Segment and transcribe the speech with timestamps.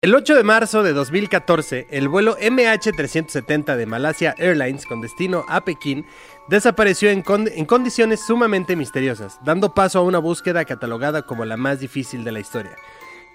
[0.00, 5.62] El 8 de marzo de 2014, el vuelo MH370 de Malasia Airlines con destino a
[5.62, 6.06] Pekín
[6.46, 11.56] desapareció en, con- en condiciones sumamente misteriosas, dando paso a una búsqueda catalogada como la
[11.56, 12.76] más difícil de la historia.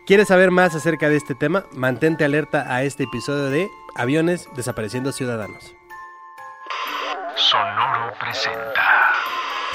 [0.05, 1.65] ¿Quieres saber más acerca de este tema?
[1.73, 5.75] Mantente alerta a este episodio de Aviones desapareciendo ciudadanos.
[7.35, 9.02] Sonoro presenta.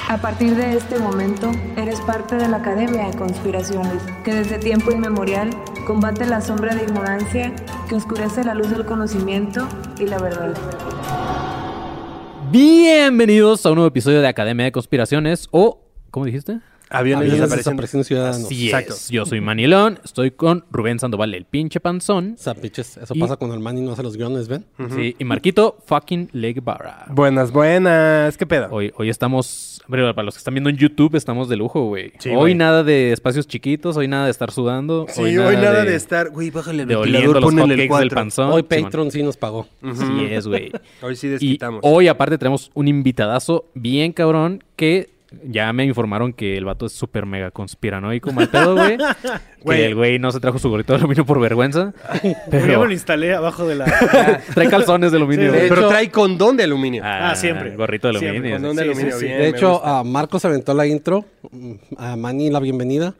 [0.07, 4.91] A partir de este momento, eres parte de la Academia de Conspiraciones, que desde tiempo
[4.91, 5.49] inmemorial
[5.85, 7.53] combate la sombra de ignorancia
[7.87, 9.67] que oscurece la luz del conocimiento
[9.99, 10.55] y la verdad.
[12.51, 16.59] Bienvenidos a un nuevo episodio de Academia de Conspiraciones o, ¿cómo dijiste?
[16.89, 17.81] Aviones, Aviones desapareciendo.
[17.81, 18.45] desapareciendo ciudadanos.
[18.45, 18.93] Así Exacto.
[18.93, 19.09] es.
[19.09, 22.35] Yo soy Manilón, estoy con Rubén Sandoval, el pinche panzón.
[22.37, 24.65] O sea, piches, eso Y- pasa cuando el Manny no hace los guiones, ¿ven?
[24.95, 27.05] Sí, y Marquito fucking Legbara.
[27.09, 28.37] Buenas, buenas.
[28.37, 28.67] ¿Qué pedo?
[28.71, 32.11] Hoy, hoy estamos, hombre, para los que están viendo en YouTube, estamos de lujo, güey.
[32.19, 32.55] Sí, hoy güey.
[32.55, 35.05] nada de espacios chiquitos, hoy nada de estar sudando.
[35.09, 35.95] Sí, hoy nada, de...
[35.95, 36.29] estar...
[36.31, 38.15] Güey, bájale el de oliendo ventilador, los ponle el hotcakes del 4.
[38.15, 38.45] panzón.
[38.51, 38.83] Hoy Simón.
[38.85, 39.67] Patreon sí nos pagó.
[39.83, 40.71] Así es, güey.
[41.01, 41.81] Hoy sí Y desquitamos.
[41.83, 45.09] hoy aparte tenemos un invitadazo bien cabrón que
[45.43, 48.97] ya me informaron que el vato es súper mega conspiranoico mal pedo, güey.
[49.65, 51.93] Que el güey no se trajo su gorrito de aluminio por vergüenza.
[52.23, 53.85] Yo Pero me lo instalé abajo de la.
[54.53, 55.45] trae calzones de aluminio.
[55.45, 55.61] Sí, güey.
[55.63, 57.03] de Pero hecho- trae condón de aluminio.
[57.05, 57.75] Ah, siempre.
[57.75, 58.55] Gorrito de Siempre, aluminio.
[58.57, 59.25] condón de sí, aluminio, sí, sí.
[59.25, 59.37] bien.
[59.39, 61.25] De hecho, a Marcos aventó la intro,
[61.97, 63.13] a Manny la bienvenida.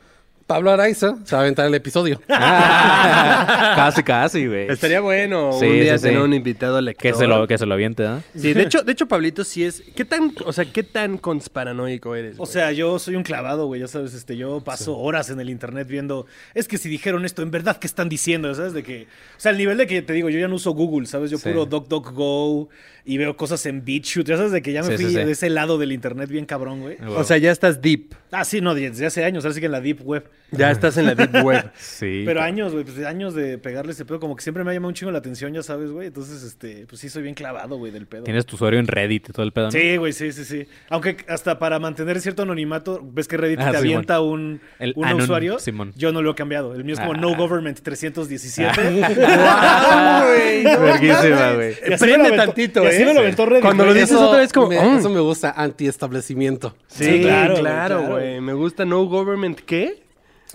[0.50, 2.19] Pablo Araiza se va a aventar el episodio.
[2.28, 4.67] Ah, casi, casi, güey.
[4.67, 6.03] Estaría bueno Sí, un día sí, sí.
[6.09, 7.03] tener un invitado lector.
[7.03, 8.22] Que se lo, que se lo aviente, ¿ah?
[8.36, 9.83] Sí, de hecho, de hecho, Pablito sí es.
[9.95, 12.33] ¿Qué tan, o sea, qué tan consparanoico eres?
[12.36, 12.52] O güey?
[12.52, 13.80] sea, yo soy un clavado, güey.
[13.81, 16.25] Ya sabes, este, yo paso horas en el internet viendo.
[16.56, 18.52] Es que si dijeron esto, en verdad, ¿qué están diciendo?
[18.56, 18.73] ¿Sabes?
[18.73, 19.03] De que.
[19.03, 21.30] O sea, el nivel de que te digo, yo ya no uso Google, ¿sabes?
[21.30, 21.47] Yo Sí.
[21.50, 22.69] puro DuckDuckGo
[23.06, 24.31] y veo cosas en BitChute.
[24.31, 25.25] Ya sabes, de que ya me Sí, fui sí, sí.
[25.25, 26.97] de ese lado del internet bien cabrón, güey.
[27.16, 28.16] o sea, ya estás deep.
[28.31, 29.45] Ah, sí, no, desde hace años.
[29.45, 30.25] Ahora sí que en la Deep Web.
[30.52, 31.72] Ya estás en la deep web.
[31.80, 32.23] Sí.
[32.25, 34.19] Pero años, güey, pues años de pegarle ese pedo.
[34.19, 36.08] Como que siempre me ha llamado un chingo la atención, ya sabes, güey.
[36.08, 38.23] Entonces, este, pues sí, soy bien clavado, güey, del pedo.
[38.23, 39.72] Tienes tu usuario en Reddit y todo el pedo, ¿no?
[39.72, 40.66] Sí, güey, sí, sí, sí.
[40.89, 43.79] Aunque hasta para mantener cierto anonimato, ves que Reddit Ah, te Simón.
[43.79, 45.59] avienta un, El un anon- usuario.
[45.59, 45.94] Simón.
[45.96, 46.74] Yo no lo he cambiado.
[46.74, 47.18] El mío es como Ah.
[47.18, 48.81] No Government 317.
[48.81, 50.63] ¡Guau, güey!
[50.63, 51.56] No Verguísima, mames.
[51.56, 51.69] güey.
[51.90, 53.06] Y así me Prende tantito, y así ¿eh?
[53.06, 54.01] me lo aventó Reddit, Cuando lo güey.
[54.01, 54.68] dices otra vez como...
[54.69, 54.97] me, "Mm".
[55.00, 56.75] eso me gusta, anti-establecimiento.
[56.88, 58.13] Sí, Sí, claro, claro, claro, claro.
[58.13, 58.41] güey.
[58.41, 60.03] Me gusta No Government, ¿qué?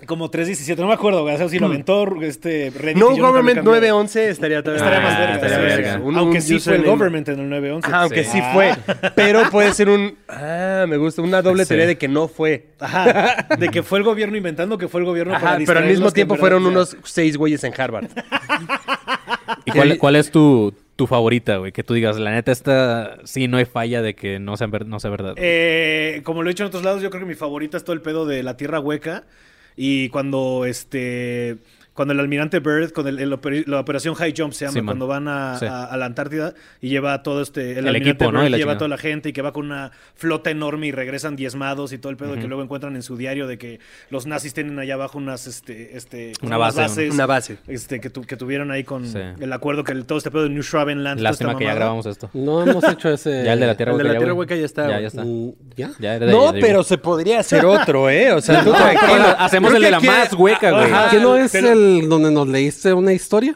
[0.07, 1.35] Como 317, no me acuerdo, güey.
[1.35, 2.97] O sea, si lo aventó este Reddit.
[2.97, 3.63] No Government cambiado.
[3.79, 4.83] 911 estaría todavía...
[4.83, 5.35] Estaría más Ah, verga.
[5.35, 5.93] estaría sí, verga.
[5.93, 6.03] sí, sí.
[6.05, 6.83] Un- Aunque un sí fue el.
[6.83, 7.87] Government en el 911.
[7.87, 8.29] Ajá, aunque Sí.
[8.31, 8.51] sí Ah.
[8.53, 8.75] fue.
[9.15, 10.17] Pero puede ser un...
[10.27, 11.21] Ah, me gusta.
[11.21, 11.69] Una doble Sí.
[11.69, 12.67] teoría de que no fue.
[12.79, 13.47] Ajá.
[13.57, 16.11] De que fue el gobierno inventando que fue el gobierno para Ajá, pero al mismo
[16.11, 18.07] tiempo fueron unos seis güeyes en Harvard.
[19.65, 21.71] ¿Y cuál, cuál es tu, tu favorita, güey?
[21.71, 24.85] Que tú digas, la neta, esta sí no hay falla de que no sea, ver-
[24.85, 25.33] no sea verdad.
[25.37, 27.93] Eh, como lo he hecho en otros lados, yo creo que mi favorita es todo
[27.93, 29.23] el pedo de la Tierra Hueca.
[29.75, 31.57] Y cuando este.
[31.95, 34.85] Cuando el almirante Byrd, con el, el operi- la operación High Jump se llama, Simón.
[34.85, 35.65] cuando van a, Sí.
[35.65, 37.71] a- a la Antártida y lleva todo este.
[37.71, 38.39] El, El almirante equipo, ¿no?
[38.45, 38.77] Y la lleva chingada.
[38.77, 42.11] toda la gente y que va con una flota enorme y regresan diezmados y todo
[42.11, 43.79] el pedo que luego encuentran en su diario de que
[44.09, 45.47] los nazis tienen allá abajo unas.
[45.47, 47.57] Este, este, Una base, bases, Una base.
[47.67, 49.17] Este, que, tu- que tuvieron ahí con Sí.
[49.39, 52.29] el acuerdo que el- todo este pedo de New esta Lástima que ya grabamos esto.
[52.33, 53.43] No hemos hecho ese...
[53.45, 54.07] Ya el de la Tierra el de Hueca.
[54.07, 54.33] la ya, Tierra.
[54.33, 55.23] Hueca ya está, Ya, ya está.
[55.23, 55.91] Mm, ¿Ya?
[55.99, 56.83] Ya era de- No, ya pero digo.
[56.83, 58.33] se podría hacer otro, ¿eh?
[58.33, 59.35] O sea, tú tranquilo.
[59.39, 60.91] Hacemos el de que la más hueca, güey.
[61.11, 63.55] ¿Qué no es te lo- el donde nos leíste una historia?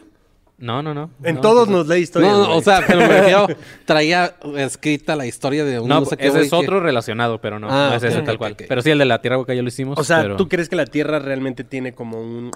[0.58, 1.10] No, no, no.
[1.22, 2.32] En No, todos no, nos leí historias.
[2.32, 3.46] no, no, o sea, pero me refiero,
[3.86, 6.80] traía escrita la historia de un No, no, sé qué ese güey es que- otro
[6.80, 7.68] relacionado, pero no.
[7.70, 8.56] Ah, no es ese tal cual.
[8.68, 9.98] Pero sí, el de la Tierra Hueca ya lo hicimos.
[9.98, 12.50] O sea, pero- ¿tú crees que la Tierra realmente tiene como un...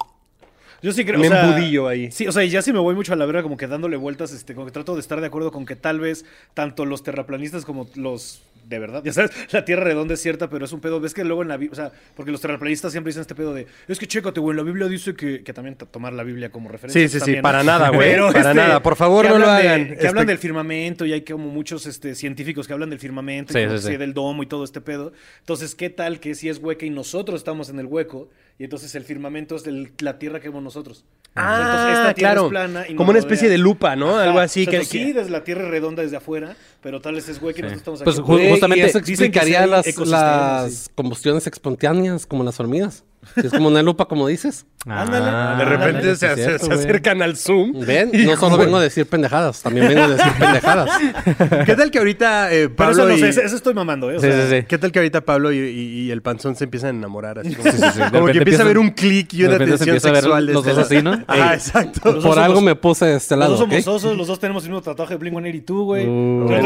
[0.81, 2.11] Yo sí creo, Un o sea, embudillo ahí.
[2.11, 3.97] Sí, o sea, y ya si me voy mucho a la verga, como que dándole
[3.97, 7.03] vueltas, este, como que trato de estar de acuerdo con que tal vez tanto los
[7.03, 10.79] terraplanistas como los de verdad, ya sabes, la tierra redonda es cierta, pero es un
[10.79, 13.35] pedo, ves que luego en la Biblia, o sea, porque los terraplanistas siempre dicen este
[13.35, 16.23] pedo de, es que chécate, güey, en la Biblia dice que, que también tomar la
[16.23, 17.07] Biblia como referencia.
[17.07, 17.65] Sí, sí, sí, para ¿no?
[17.71, 18.81] nada, güey, para nada.
[18.81, 19.85] Por favor, no lo de- hagan.
[19.87, 23.53] que Este- hablan del firmamento y hay como muchos este, científicos que hablan del firmamento
[23.53, 23.97] Sí, y sí, sí.
[23.97, 25.13] del domo y todo este pedo.
[25.41, 28.29] Entonces, ¿qué tal que si es hueca y nosotros estamos en el hueco?
[28.57, 31.03] Y entonces el firmamento es el- la tierra que vemos nosotros.
[31.37, 32.45] Ah, Entonces, esta tierra claro.
[32.45, 33.27] es plana y como una rodea.
[33.27, 34.15] especie de lupa, ¿no?
[34.17, 34.43] Algo Ajá.
[34.43, 34.61] así.
[34.61, 36.55] O sea, que, que- Sí, desde la tierra redonda desde afuera,
[36.85, 38.21] pero tal vez es hueca y nosotros estamos aquí.
[38.27, 40.89] Pues, ju- justamente- eso que sí explicaría las, las sí.
[40.93, 43.03] combustiones espontáneas como las hormigas.
[43.37, 44.67] Es como una lupa, como dices.
[44.85, 45.25] Ándale.
[45.27, 46.79] Ah, de repente ándale, se, sí se- cierto, se güey.
[46.79, 47.73] acercan al Zoom.
[47.83, 48.11] ¿Ven?
[48.13, 50.91] Y, No solo güey, vengo a decir pendejadas, también vengo a decir pendejadas.
[51.65, 53.19] ¿Qué tal que ahorita eh, Pero Pablo eso no y...
[53.19, 54.17] sé, eso, eso estoy mamando, ¿eh?
[54.17, 54.65] O Sí, sea, sí, sí.
[54.67, 57.39] ¿Qué tal que ahorita Pablo y, y- y el panzón se empiezan a enamorar?
[57.39, 57.99] Así como, Sí, sí, sí.
[58.11, 60.45] Como que empieza a haber un clic y de una se tensión ver sexual.
[60.45, 61.13] de los dos así, ¿no?
[61.15, 61.41] Ey.
[61.55, 62.11] exacto.
[62.11, 64.39] Los Por algo somos- me puse de este Los lado, dos somos osos, los dos
[64.39, 66.05] tenemos el mismo tatuaje de Blink-182, güey.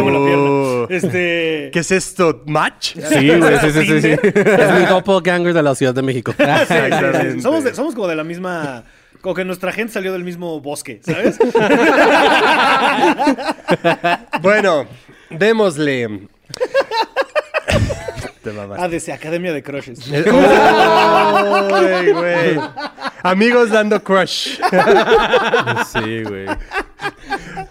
[0.09, 0.88] Uh.
[0.88, 1.07] La pierna.
[1.07, 1.69] Este...
[1.73, 2.44] ¿Qué es esto?
[2.45, 2.94] ¿Match?
[2.95, 4.09] Sí, güey, sí, sí, sí, sí.
[4.35, 6.31] Es mi doppelganger de la Ciudad de México.
[6.38, 7.41] Exactamente.
[7.41, 8.83] Somos, de- somos como de la misma
[9.21, 11.38] como que nuestra gente salió del mismo bosque, ¿sabes?
[14.41, 14.85] Bueno,
[15.29, 16.27] démosle.
[18.44, 18.50] Te.
[18.51, 20.00] ADC, Academia de Crushes.
[20.12, 20.23] ¡Ay,
[22.12, 22.59] güey!
[23.21, 24.57] Amigos dando crush.
[25.91, 26.45] Sí, güey.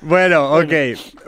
[0.01, 0.73] Bueno, ok.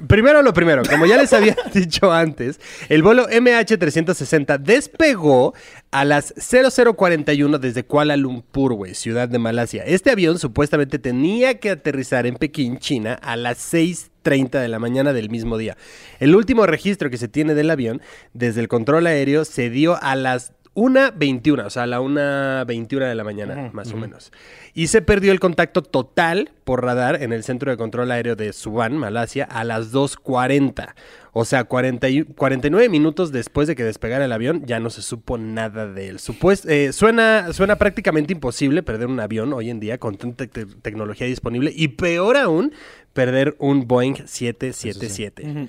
[0.06, 5.54] Primero lo primero, como ya les había dicho antes, el vuelo MH360 despegó
[5.90, 9.82] a las 0041 desde Kuala Lumpur, güey, ciudad de Malasia.
[9.84, 15.12] Este avión supuestamente tenía que aterrizar en Pekín, China, a las 6.30 de la mañana
[15.12, 15.76] del mismo día.
[16.20, 18.00] El último registro que se tiene del avión
[18.34, 23.14] desde el control aéreo se dio a las 1.21, o sea, a la 1.21 de
[23.14, 24.32] la mañana, más o menos.
[24.72, 28.52] Y se perdió el contacto total por radar en el centro de control aéreo de
[28.52, 30.94] Suban, Malasia, a las 2.40.
[31.32, 35.02] O sea, 40 y- 49 minutos después de que despegara el avión, ya no se
[35.02, 36.18] supo nada de él.
[36.18, 40.66] Supues- eh, suena, suena prácticamente imposible perder un avión hoy en día con tanta te-
[40.66, 41.72] tecnología disponible.
[41.74, 42.72] Y peor aún,
[43.12, 45.68] perder un Boeing 777.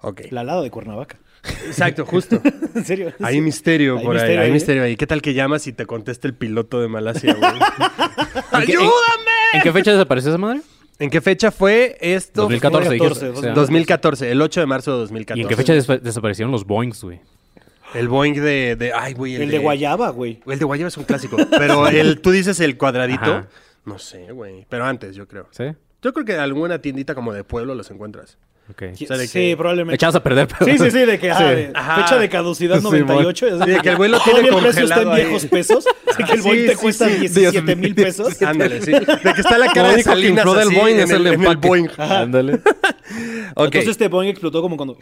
[0.00, 0.22] Ok.
[0.30, 1.18] La al lado de Cuernavaca.
[1.66, 2.40] Exacto, justo.
[2.74, 3.12] ¿En serio?
[3.22, 3.40] Hay Sí.
[3.40, 4.52] misterio Hay por ahí, misterio ahí, ¿eh?
[4.52, 4.96] misterio ahí.
[4.96, 7.50] ¿Qué tal que llamas y te contesta el piloto de Malasia, güey?
[8.52, 8.80] ¿En qué- en-
[9.54, 10.60] ¿En qué fecha desapareció esa madre?
[10.98, 12.42] ¿En qué fecha fue esto?
[12.42, 13.26] 2014, Fue- dijiste.
[13.26, 15.38] 2014, O sea, 2014, el 8 de marzo de 2014.
[15.40, 17.20] ¿Y en qué fecha desaparecieron los Boeings, güey?
[17.94, 20.40] El Boeing de, de- ay, güey, El de Guayaba, güey.
[20.46, 23.48] El de Guayaba es un clásico, pero el tú dices el cuadradito, Ajá.
[23.84, 25.48] no sé, güey, pero antes yo creo.
[25.50, 25.64] ¿Sí?
[26.02, 28.38] Yo creo que en alguna tiendita como de pueblo los encuentras.
[28.70, 28.82] Ok.
[28.92, 29.94] O sea, de sí, que- probablemente.
[29.96, 30.64] Echados a perder, pero...
[30.70, 31.70] Sí, sí, sí, de que ah, Sí.
[31.74, 31.96] Ajá.
[32.02, 33.46] fecha de caducidad Sí, 98.
[33.46, 35.84] es Sí, de que el vuelo tiene todavía el precio está en viejos pesos.
[36.06, 37.16] Así que el Sí, Boeing te sí, cuesta sí.
[37.18, 38.42] 17 mil pesos.
[38.42, 38.92] Ándale, sí.
[38.92, 41.00] De que está la cara Lo de único que Salinas infló del así Boeing en
[41.02, 41.68] es el en empaque.
[41.68, 41.88] Boeing.
[41.98, 42.54] Ándale.
[42.54, 42.60] Ok.
[43.66, 44.96] Entonces este Boeing explotó como cuando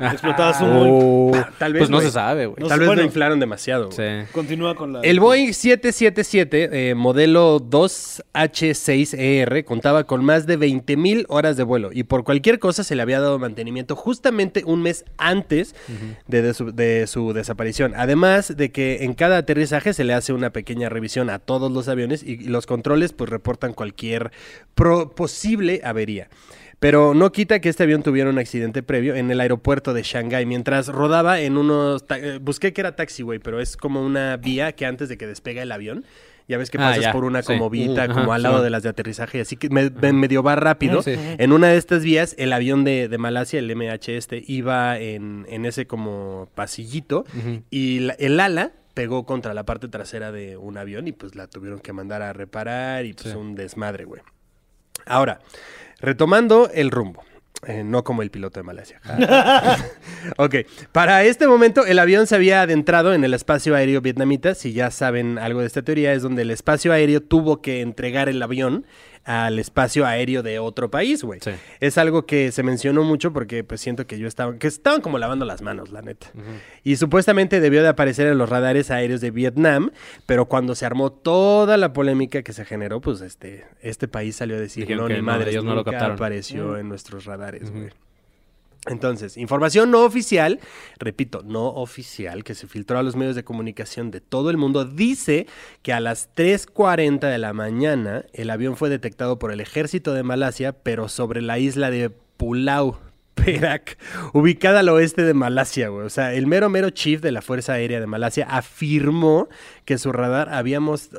[0.00, 0.74] explotabas un Oh,
[1.30, 1.44] Boeing.
[1.58, 2.06] Tal vez, Pues no güey.
[2.08, 2.56] se sabe, güey.
[2.60, 3.02] No Tal sé, vez bueno.
[3.02, 3.88] lo inflaron demasiado.
[3.90, 3.96] güey.
[4.24, 4.26] Sí.
[4.32, 5.00] Continúa con la...
[5.00, 11.90] El Boeing 777, eh, modelo 2H6ER, E contaba con más de 20.000 horas de vuelo
[11.92, 15.74] y por cualquier cosa se le había dado mantenimiento justamente un mes antes
[16.26, 17.92] de, de su, de su desaparición.
[17.96, 21.88] Además de que en cada aterrizaje se le hace una pequeña revisión a todos los
[21.88, 24.32] aviones y, y los controles pues reportan cualquier
[24.74, 26.28] pro- posible avería.
[26.82, 30.44] Pero no quita que este avión tuviera un accidente previo en el aeropuerto de Shanghái
[30.46, 32.04] mientras rodaba en unos...
[32.10, 35.62] eh, busqué que era taxiway, pero es como una vía que antes de que despega
[35.62, 36.04] el avión,
[36.48, 37.46] ya ves que Ah, pasas ya, por una sí.
[37.52, 38.64] como vita, como ajá, al lado sí.
[38.64, 41.02] de las de aterrizaje, así que me, me- medio va rápido.
[41.02, 41.14] Sí.
[41.16, 45.46] En una de estas vías, el avión de, de Malasia, el MH este, iba en,
[45.48, 47.24] en ese como pasillito
[47.70, 51.46] y la- el ala pegó contra la parte trasera de un avión y pues la
[51.46, 54.20] tuvieron que mandar a reparar y pues un desmadre, güey.
[55.06, 55.40] Ahora,
[56.02, 57.24] retomando el rumbo.
[57.66, 59.00] eh, no como el piloto de Malasia.
[60.36, 60.56] ok,
[60.90, 64.56] para este momento el avión se había adentrado en el espacio aéreo vietnamita.
[64.56, 68.28] Si ya saben algo de esta teoría, es donde el espacio aéreo tuvo que entregar
[68.28, 68.84] el avión
[69.24, 71.40] al espacio aéreo de otro país, güey.
[71.42, 71.50] Sí.
[71.80, 75.18] Es algo que se mencionó mucho porque pues siento que yo estaba, que estaban como
[75.18, 76.30] lavando las manos, la neta.
[76.82, 79.90] Y supuestamente debió de aparecer en los radares aéreos de Vietnam,
[80.26, 84.56] pero cuando se armó toda la polémica que se generó, pues este, este país salió
[84.56, 86.16] a decir, Dijeron no, que ni no, madre, ellos no lo captaron".
[86.16, 87.90] apareció en nuestros radares, güey.
[88.86, 90.58] Entonces, información no oficial,
[90.98, 94.84] repito, no oficial, que se filtró a los medios de comunicación de todo el mundo,
[94.84, 95.46] dice
[95.82, 100.24] que a las 3.40 de la mañana el avión fue detectado por el ejército de
[100.24, 103.11] Malasia, pero sobre la isla de Pulau.
[103.34, 103.98] Perak,
[104.32, 106.06] ubicada al oeste de Malasia, güey.
[106.06, 109.48] O sea, el mero mero chief de la Fuerza Aérea de Malasia afirmó
[109.84, 110.78] que su radar había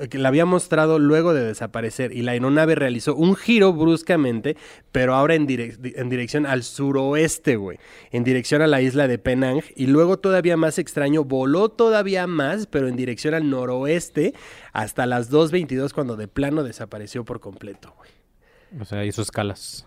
[0.09, 4.55] que la había mostrado luego de desaparecer y la aeronave realizó un giro bruscamente,
[4.91, 7.79] pero ahora en, en dirección al suroeste, güey.
[8.11, 12.67] En dirección a la isla de Penang y luego todavía más extraño, voló todavía más,
[12.67, 14.33] pero en dirección al noroeste
[14.71, 18.11] hasta las 2.22 cuando de plano desapareció por completo, güey.
[18.79, 19.85] O sea, hizo escalas.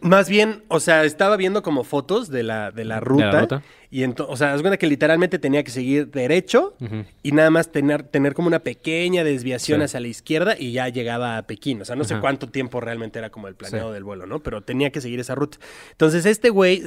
[0.00, 3.40] Más bien, o sea, estaba viendo como fotos de la, de la ruta.
[3.40, 3.62] ruta.
[3.90, 6.74] Y entonces, o sea, es cuenta que literalmente tenía que seguir derecho
[7.22, 9.84] y nada más tener, tener como una pequeña desviación Sí.
[9.84, 11.80] hacia la izquierda y ya llegaba a Pekín.
[11.80, 13.94] O sea, no sé cuánto tiempo realmente era como el planeado Sí.
[13.94, 14.40] del vuelo, ¿no?
[14.40, 15.58] Pero tenía que seguir esa ruta.
[15.92, 16.82] Entonces, este güey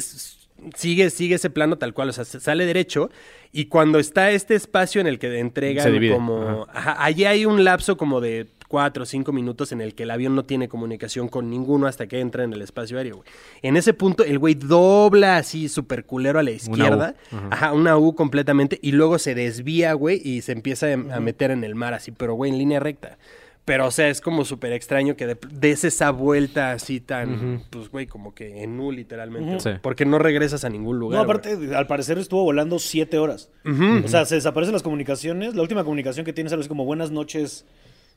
[0.75, 3.09] sigue, sigue ese plano tal cual, o sea, se- sale derecho
[3.51, 6.67] y cuando está este espacio en el que entregan como...
[6.71, 10.11] Ajá, allí hay un lapso como de cuatro o cinco minutos en el que el
[10.11, 13.27] avión no tiene comunicación con ninguno hasta que entra en el espacio aéreo, güey.
[13.61, 17.15] En ese punto, el güey dobla así súper culero a la izquierda.
[17.33, 17.35] U.
[17.51, 17.73] Ajá.
[17.73, 18.79] Una U completamente.
[18.81, 22.11] Y luego se desvía, güey, y se empieza a, a meter en el mar así,
[22.11, 23.17] pero, güey, en línea recta.
[23.63, 27.89] Pero, o sea, es como súper extraño que de- des esa vuelta así tan, pues,
[27.89, 29.79] güey, como que en U literalmente.
[29.83, 31.17] Porque no regresas a ningún lugar.
[31.19, 33.51] No, aparte, al parecer estuvo volando siete horas.
[34.03, 35.53] O sea, se desaparecen las comunicaciones.
[35.55, 37.65] La última comunicación que tienes es algo así como buenas noches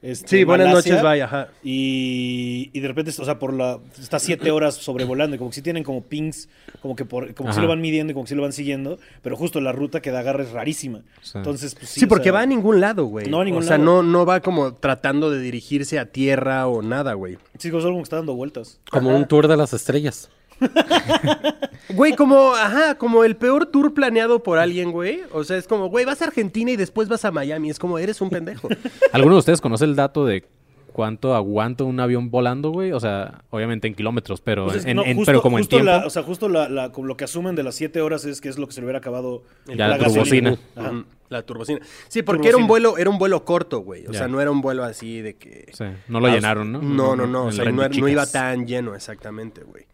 [0.04, 1.49] este, Sí, buenas Malasia, noches, bye, ajá.
[1.62, 5.56] Y, y de repente, o sea, por la está siete horas sobrevolando y como que
[5.56, 6.50] sí tienen como pings,
[6.82, 8.52] como que por, como que sí lo van midiendo y como que sí lo van
[8.52, 11.00] siguiendo, pero justo la ruta que da agarra es rarísima.
[11.23, 11.38] Sí.
[11.38, 12.04] Entonces, pues sí.
[12.04, 13.30] Porque sea, va a ningún lado, güey.
[13.30, 14.02] No a ningún o sea, lado.
[14.02, 17.38] no, no va como tratando de dirigirse a tierra o nada, güey.
[17.58, 18.80] Sí, como solo como que está dando vueltas.
[18.90, 20.28] Como un tour de las estrellas.
[21.90, 25.20] Güey, como, ajá, como el peor tour planeado por alguien, güey.
[25.32, 27.70] O sea, es como, güey, vas a Argentina y después vas a Miami.
[27.70, 28.68] Es como, eres un pendejo.
[29.12, 30.44] ¿Alguno de ustedes conoce el dato de
[30.92, 32.92] cuánto aguanta un avión volando, güey?
[32.92, 35.64] O sea, obviamente en kilómetros, pero, Pues es en, no, en- justo- pero como en
[35.64, 35.90] justo tiempo.
[35.92, 38.40] la- o sea, justo la, la- como lo que asumen de las siete horas es
[38.40, 40.56] que es lo que se le hubiera acabado Ya la turbocina.
[40.76, 40.90] Ajá.
[40.90, 41.80] Ujú, La turbocina.
[42.08, 44.06] Sí, porque era un vuelo, era un vuelo corto, güey.
[44.06, 44.20] O Ya.
[44.20, 45.66] sea, no era un vuelo así de que.
[45.73, 46.80] Sí, no lo Ah, llenaron, ¿no?
[46.80, 47.44] No, no, no.
[47.44, 49.84] O En sea, no, no iba tan lleno, exactamente, güey.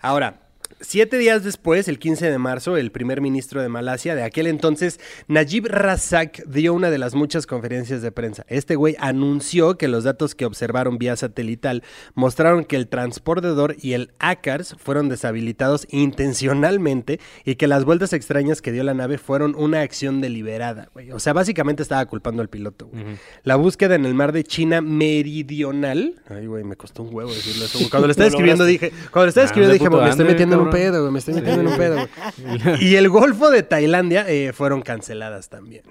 [0.00, 0.34] Ahora,
[0.80, 5.00] siete días después, el 15 de marzo, el primer ministro de Malasia, de aquel entonces,
[5.28, 8.44] Najib Razak, dio una de las muchas conferencias de prensa.
[8.48, 11.82] Este güey anunció que los datos que observaron vía satelital
[12.14, 18.62] mostraron que el transportador y el ACARS fueron deshabilitados intencionalmente y que las vueltas extrañas
[18.62, 21.12] que dio la nave fueron una acción deliberada, güey.
[21.12, 23.04] O sea, básicamente estaba culpando al piloto, güey.
[23.42, 26.20] La búsqueda en el mar de China meridional.
[26.28, 27.78] Ay, güey, me costó un huevo decirlo eso.
[27.90, 30.72] Cuando lo estaba escribiendo dije, cuando lo estaba escribiendo dije, me estoy metiendo en un
[30.72, 32.80] pedo, güey, me estoy metiendo en un pedo, güey.
[32.80, 35.84] Y el Golfo de Tailandia eh, fueron canceladas también.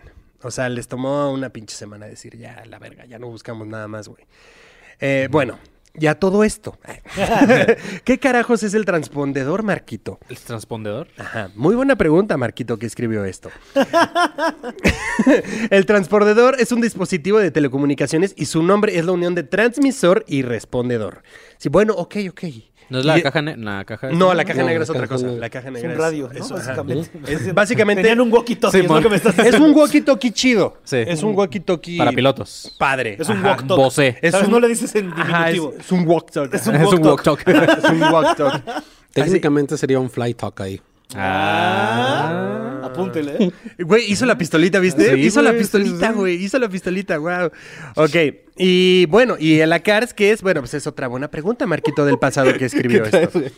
[0.44, 3.88] O sea, les tomó una pinche semana decir, ya, la verga, ya no buscamos nada
[3.88, 4.26] más, güey.
[5.00, 5.60] Eh, bueno,
[5.94, 6.78] ya todo esto.
[8.04, 10.20] ¿Qué carajos es el transpondedor, Marquito?
[10.30, 11.10] ¿El transpondedor?
[11.18, 13.50] Ajá, muy buena pregunta, Marquito, que escribió esto.
[15.70, 20.24] el transpondedor es un dispositivo de telecomunicaciones y su nombre es la unión de transmisor
[20.28, 21.24] y respondedor.
[21.58, 22.44] Sí, bueno, ok, ok.
[22.92, 25.02] ¿No es la Y- caja, ne- la caja No, la caja No, negra es otra
[25.04, 25.26] caja cosa.
[25.28, 25.40] negra.
[25.42, 26.40] La caja Es negra un radio, ¿no?
[26.40, 26.66] eso, ajá.
[26.84, 27.12] Básicamente.
[27.28, 30.78] Es- básicamente Tenían un walkie-talkie, es lo que me estás es un walkie-talkie chido.
[30.84, 30.98] Sí.
[30.98, 32.76] Es un walkie-talkie Para pilotos.
[32.78, 33.16] padre.
[33.20, 33.50] Es un Ajá.
[33.56, 33.78] walk-talk.
[33.78, 34.18] Bose.
[34.22, 35.74] Es un- No le dices en Ajá, es, diminutivo.
[35.80, 36.54] es un walk-talk.
[36.54, 36.84] Es un Ajá.
[36.84, 37.40] Es un walk-talk.
[37.48, 37.78] walk-talk.
[37.86, 38.84] Es un walk-talk.
[39.14, 40.82] Técnicamente sería un fly talk ahí.
[41.16, 43.52] Ah, apúntele.
[43.80, 45.14] Güey, hizo la pistolita, ¿viste?
[45.16, 46.20] Sí, hizo la pistolita, sí, sí.
[46.20, 46.36] güey.
[46.44, 47.52] Hizo la pistolita, wow.
[47.96, 48.16] Ok.
[48.58, 50.42] Y bueno, y el ACARS, que es?
[50.42, 53.42] Bueno, pues es otra buena pregunta, Marquito del pasado que escribió esto.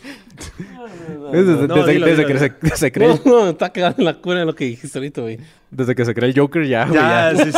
[1.33, 2.37] Desde, que
[2.77, 5.39] se, cree, No, no, está cagado en la cura de lo que dijiste ahorita, güey.
[5.71, 7.43] desde que se cree el Joker ya, güey, Ya, ya.
[7.45, 7.57] sí, sí.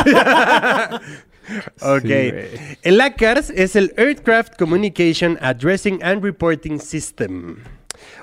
[1.81, 2.01] ok.
[2.01, 7.57] Sí, el ACARS es el Aircraft Communication Addressing and Reporting System.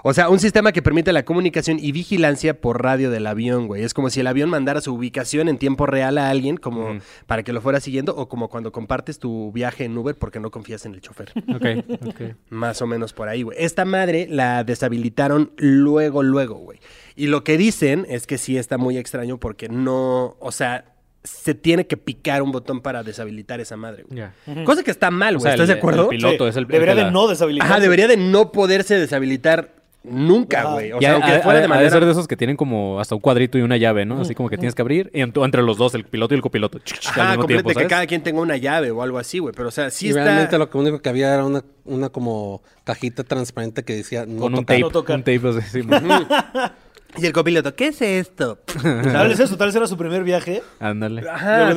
[0.04, 3.84] O sea, un sistema que permite la comunicación y vigilancia por radio del avión, güey.
[3.84, 7.42] Es como si el avión mandara su ubicación en tiempo real a alguien, como para
[7.44, 10.84] que lo fuera siguiendo, o como cuando compartes tu viaje en Uber porque no confías
[10.86, 11.32] en el chofer.
[11.54, 12.20] Ok, ok.
[12.50, 13.56] Más o menos por ahí, güey.
[13.60, 16.80] Esta madre la deshabilitaron luego, luego, güey.
[17.14, 20.86] Y lo que dicen es que sí está muy extraño porque no, o sea,
[21.24, 24.18] se tiene que picar un botón para deshabilitar esa madre, güey.
[24.18, 24.34] Ya.
[24.64, 25.42] Cosa que está mal, O güey.
[25.44, 26.02] sea, ¿Estás el- de acuerdo?
[26.04, 27.70] el piloto Sí, es el Debería de la- no deshabilitar.
[27.70, 30.92] Ajá, debería de no poderse deshabilitar nunca, güey.
[30.92, 31.90] O sea, aunque fuera de manera...
[31.90, 34.20] ser de esos que tienen como hasta un cuadrito y una llave, ¿no?
[34.20, 36.42] Así como que tienes que abrir y en- entre los dos, el piloto y el
[36.42, 36.78] copiloto.
[36.80, 39.54] ch- Ajá, que cada quien tenga una llave o algo así, güey.
[39.56, 40.24] Pero, o sea, sí y está...
[40.24, 44.54] realmente lo único que había era una, una como cajita transparente que decía no Con
[44.54, 44.66] un tocar.
[44.76, 45.16] tape, No tocar.
[45.16, 45.82] un tape así.
[47.18, 48.58] Y el copiloto, ¿qué es esto?
[48.82, 50.62] Tal vez eso, tal vez era su primer viaje.
[50.80, 51.28] Ándale.
[51.28, 51.70] Ajá.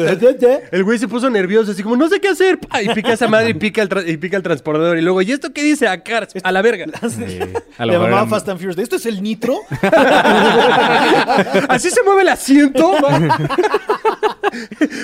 [0.71, 2.57] El güey se puso nervioso, así como, no sé qué hacer.
[2.81, 4.97] Y pica esa madre y pica el, tra- y pica el transportador.
[4.97, 5.87] Y luego, ¿y esto qué dice?
[5.89, 6.85] A Cars, a la verga.
[7.09, 7.39] Sí.
[7.77, 8.77] A lo Le mejor llamaba eran- Fast and Furious.
[8.77, 9.55] ¿Esto es el nitro?
[11.69, 12.93] Así se mueve el asiento.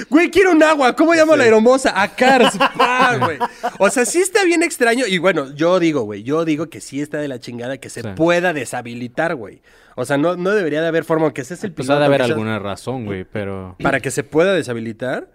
[0.09, 0.95] Güey, quiero un agua.
[0.95, 1.99] ¿Cómo llamo a la aeromoza?
[2.01, 2.57] A Cars.
[2.77, 3.37] Pa, güey.
[3.79, 5.05] O sea, sí está bien extraño.
[5.07, 8.01] Y bueno, yo digo, güey, yo digo que sí está de la chingada que se
[8.01, 8.07] Sí.
[8.15, 9.61] pueda deshabilitar, güey.
[9.95, 11.97] O sea, no, no debería de haber forma, aunque ese es el Pues piloto.
[11.97, 13.75] ha de haber alguna razón, güey, pero...
[13.81, 15.29] Para que se pueda deshabilitar.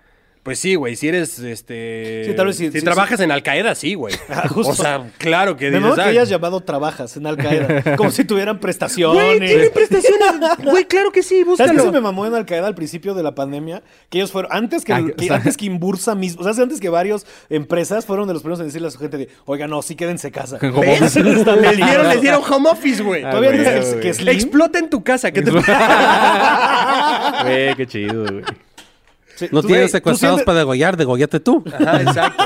[0.46, 2.22] Pues sí, güey, si eres, este...
[2.24, 4.14] Sí, tal vez sí, Si trabajas en Al Qaeda, sí, güey.
[4.30, 4.48] Ah.
[4.54, 5.94] O sea, claro que Me dices...
[5.96, 7.96] que "Ah, hayas llamado trabajas en Al Qaeda.
[7.96, 9.24] Como si tuvieran prestaciones.
[9.24, 10.22] Güey, tienen prestaciones.
[10.62, 11.82] Güey, claro que sí, ¿Sabes qué búscalo.
[11.82, 13.82] se me mamó en Al Qaeda al principio de la pandemia?
[14.08, 16.52] Que ellos fueron, antes que, Ah, el- o que- sea- antes que Imbursa mismo, o
[16.54, 19.28] sea, antes que varias empresas fueron de los primeros en decirle a su gente de,
[19.46, 20.58] oiga, no, sí quédense en casa.
[20.62, 23.24] Les, dieron, les dieron home office, güey.
[23.24, 24.00] Ah, Todavía güey, antes que, güey.
[24.02, 25.32] que Slim- Explota en tu casa.
[25.32, 25.64] ¿Qué te Güey,
[27.76, 28.44] qué chido, güey.
[29.36, 31.62] Sí, No tú- tienes secuestrados para degollar, degollate tú.
[31.72, 32.44] Ajá, exacto.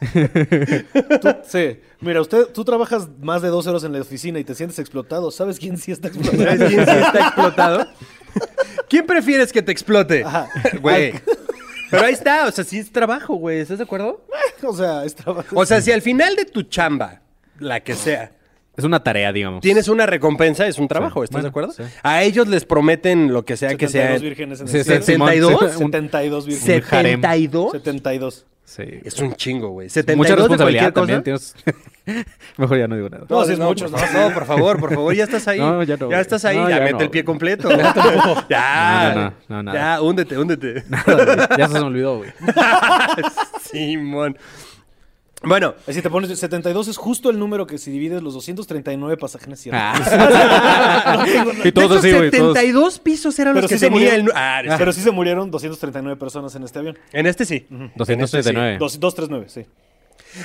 [1.46, 4.78] Sí, mira, usted, tú trabajas más de dos horas en la oficina y te sientes
[4.78, 5.30] explotado.
[5.30, 6.44] ¿Sabes quién sí está explotado?
[6.44, 7.86] ¿Sabes quién sí está explotado?
[8.88, 10.22] ¿Quién prefieres que te explote?
[10.24, 10.48] Ajá.
[10.80, 11.14] Güey.
[11.90, 13.60] Pero ahí está, o sea, sí es trabajo, güey.
[13.60, 14.24] ¿Estás de acuerdo?
[14.62, 15.54] o sea, es trabajo.
[15.58, 17.20] O sea, si al final de tu chamba,
[17.58, 18.32] la que sea,
[18.76, 19.60] Es una tarea, digamos.
[19.62, 21.24] tienes una recompensa, es un trabajo, Sí.
[21.24, 21.72] ¿estás de acuerdo?
[21.72, 21.82] sí.
[22.02, 24.08] A ellos les prometen lo que sea que sea.
[24.18, 25.02] 72 vírgenes en el sí, cielo.
[25.02, 25.62] Simón, sí, ¿72?
[25.62, 26.84] un- 72 vírgenes.
[26.92, 27.20] Un harem.
[27.22, 27.72] ¿72?
[27.72, 28.46] 72.
[28.64, 28.82] Sí.
[29.04, 29.86] Es un chingo, güey.
[29.86, 31.22] Mucha 72 de responsabilidad cualquier también.
[31.22, 31.54] tienes-
[32.56, 33.24] Mejor ya no digo nada.
[33.28, 35.58] No, sí es mucho, No, no, por favor, por favor, ya estás ahí.
[35.60, 36.20] No, ya no, güey.
[36.20, 37.68] estás ahí, No, ya, ya mete no, el pie completo.
[38.50, 39.12] ya.
[39.14, 39.78] No, no, no, no, nada.
[39.96, 40.84] Ya, húndete, húndete.
[41.56, 42.30] ya se me olvidó, güey.
[43.62, 44.36] Simón.
[45.42, 49.60] Bueno, Así te pones 72 es justo el número que si divides los 239 pasajeros.
[49.72, 51.24] Ah.
[51.64, 52.30] y todos de güey.
[52.30, 54.22] todos- 72 pisos eran Pero los que sí, se tenía el...
[54.24, 56.98] murieron, Ah, pero sí se murieron 239 personas en este avión.
[57.12, 57.66] en este sí.
[57.96, 58.78] 239.
[58.78, 59.66] Dos- 239, sí.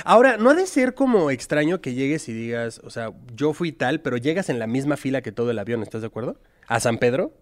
[0.04, 3.72] Ahora, no ha de ser como extraño que llegues y digas, o sea, yo fui
[3.72, 6.36] tal, pero llegas en la misma fila que todo el avión, ¿estás de acuerdo?
[6.68, 7.32] ¿A San Pedro?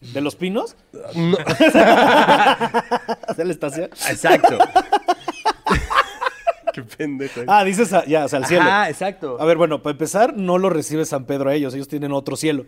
[0.00, 0.76] ¿De los pinos?
[1.14, 1.36] No.
[3.36, 3.90] ¿De la estación?
[4.10, 4.58] Exacto.
[6.76, 7.40] Qué pendejo.
[7.46, 8.64] Ah, dices a- ya, o sea, al cielo.
[8.66, 9.36] Ah, exacto.
[9.40, 11.74] A ver, bueno, para empezar, no lo recibe San Pedro a ellos.
[11.74, 12.64] Ellos tienen otro cielo.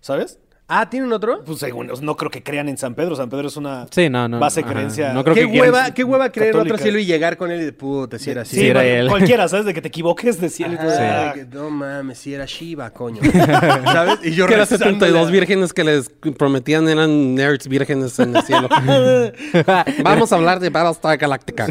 [0.00, 0.38] ¿Sabes?
[0.68, 1.44] Ah, ¿tienen otro?
[1.44, 3.14] Pues según, no creo que crean en San Pedro.
[3.14, 4.40] San Pedro es una Sí, no, no.
[4.40, 4.74] base de ajá.
[4.74, 5.12] creencia.
[5.12, 7.60] No creo ¿Qué que hueva, qué hueva creer en otro cielo y llegar con él
[7.60, 8.56] y de puta, si era así.
[8.56, 9.08] Sí, Sí, era bueno, él.
[9.08, 9.64] cualquiera, ¿sabes?
[9.66, 10.90] De que te equivoques de cielo y todo.
[10.98, 13.20] Ah, que no mames, si era Shiva, coño.
[13.84, 14.18] ¿Sabes?
[14.24, 18.34] Y yo Que las rezándole 72 a- vírgenes que les prometían eran nerds vírgenes en
[18.34, 18.68] el cielo.
[20.02, 21.66] Vamos a hablar de Battlestar Galactica.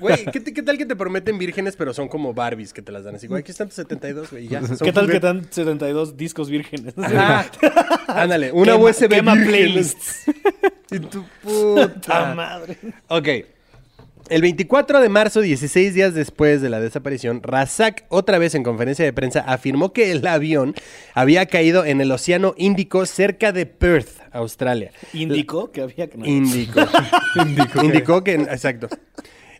[0.00, 3.14] Güey, ¿qué, tal que te prometen vírgenes, pero son como Barbies que te las dan?
[3.16, 4.66] Así, güey, aquí están tus 72, güey, ya.
[4.66, 6.94] son ¿Qué tal que dan 72 discos vírgenes?
[6.98, 7.46] Ajá.
[8.08, 9.48] Ándale, una Quema- USB quema virgen.
[9.50, 10.24] playlists.
[10.92, 12.34] Y tu ¡Ta puta.
[12.34, 12.76] madre!
[13.06, 13.28] Ok.
[14.28, 19.04] El 24 de marzo, 16 días después de la desaparición, Razak, otra vez en conferencia
[19.04, 20.74] de prensa, afirmó que el avión
[21.14, 24.92] había caído en el Océano Índico cerca de Perth, Australia.
[25.12, 26.24] Indicó que había no.
[26.26, 26.80] Indicó.
[27.82, 28.22] indicó.
[28.22, 28.34] que...
[28.34, 28.88] Exacto.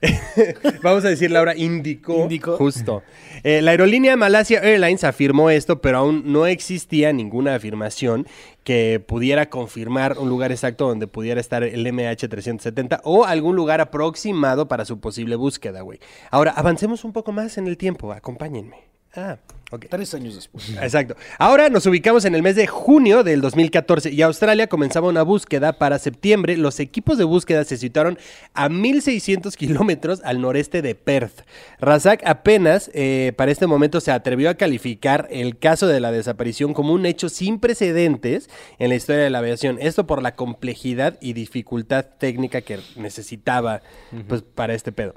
[0.82, 2.22] Vamos a decirle ahora, indicó.
[2.22, 2.56] Indicó.
[2.56, 3.02] Justo.
[3.42, 8.26] Eh, la aerolínea Malasia Airlines afirmó esto, pero aún no existía ninguna afirmación
[8.64, 14.68] que pudiera confirmar un lugar exacto donde pudiera estar el MH370 o algún lugar aproximado
[14.68, 15.98] para su posible búsqueda, güey.
[16.30, 18.12] Ahora, avancemos un poco más en el tiempo.
[18.12, 18.76] Acompáñenme.
[19.14, 19.38] Ah,
[19.78, 20.68] Tres años después.
[20.82, 21.16] Exacto.
[21.38, 25.74] Ahora nos ubicamos en el mes de junio del 2014 y Australia comenzaba una búsqueda
[25.74, 26.56] para septiembre.
[26.56, 28.18] Los equipos de búsqueda se situaron
[28.54, 31.42] a 1600 kilómetros al noreste de Perth.
[31.78, 36.74] Razak apenas eh, para este momento se atrevió a calificar el caso de la desaparición
[36.74, 39.78] como un hecho sin precedentes en la historia de la aviación.
[39.80, 43.82] Esto por la complejidad y dificultad técnica que necesitaba
[44.28, 45.14] pues, para este pedo.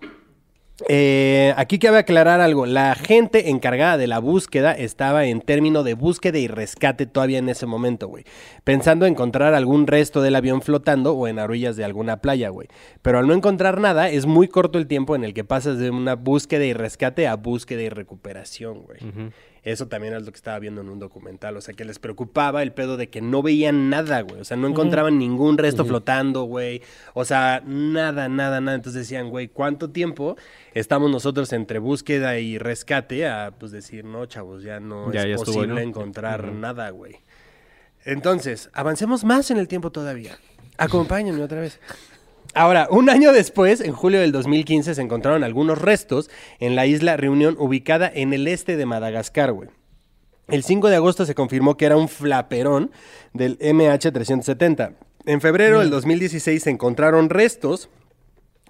[0.90, 2.66] Eh, aquí cabe aclarar algo.
[2.66, 7.50] La gente encargada de la búsqueda estaba en término de búsqueda y rescate todavía en
[7.50, 8.26] ese momento, güey.
[8.64, 12.68] Pensando encontrar algún resto del avión flotando o en orillas de alguna playa, güey.
[13.02, 15.90] Pero al no encontrar nada, es muy corto el tiempo en el que pasas de
[15.90, 19.00] una búsqueda y rescate a búsqueda y recuperación, güey.
[19.64, 21.56] Eso también es lo que estaba viendo en un documental.
[21.56, 24.42] O sea, que les preocupaba el pedo de que no veían nada, güey.
[24.42, 26.82] O sea, no encontraban ningún resto flotando, güey.
[27.14, 28.76] O sea, nada, nada, nada.
[28.76, 30.36] Entonces decían, güey, ¿cuánto tiempo
[30.74, 35.28] estamos nosotros entre búsqueda y rescate a, pues, decir, no, chavos, ya no Ya- es
[35.28, 35.90] ya estuvo, posible ¿no?
[35.90, 37.16] encontrar nada, güey.
[38.06, 40.38] Entonces, avancemos más en el tiempo todavía.
[40.78, 41.80] Acompáñenme otra vez.
[42.56, 47.18] Ahora, un año después, en julio del 2015, se encontraron algunos restos en la isla
[47.18, 49.70] Reunión, ubicada en el este de Madagascar, güey.
[50.50, 52.92] El 5 de agosto se confirmó que era un flaperón
[53.34, 54.94] del MH370.
[55.26, 57.90] En febrero del 2016 se encontraron restos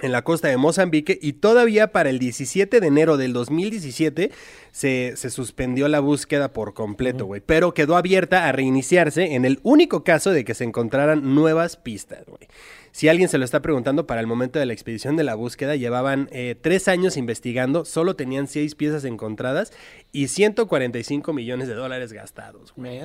[0.01, 4.31] en la costa de Mozambique y todavía para el 17 de enero del 2017
[4.71, 7.41] se, se suspendió la búsqueda por completo, güey.
[7.45, 12.23] Pero quedó abierta a reiniciarse en el único caso de que se encontraran nuevas pistas,
[12.27, 12.47] güey.
[12.95, 15.75] Si alguien se lo está preguntando, para el momento de la expedición de la búsqueda
[15.75, 19.73] llevaban eh, tres años investigando, solo tenían seis piezas encontradas
[20.11, 22.71] y 145 millones de dólares gastados.
[22.77, 23.01] güey.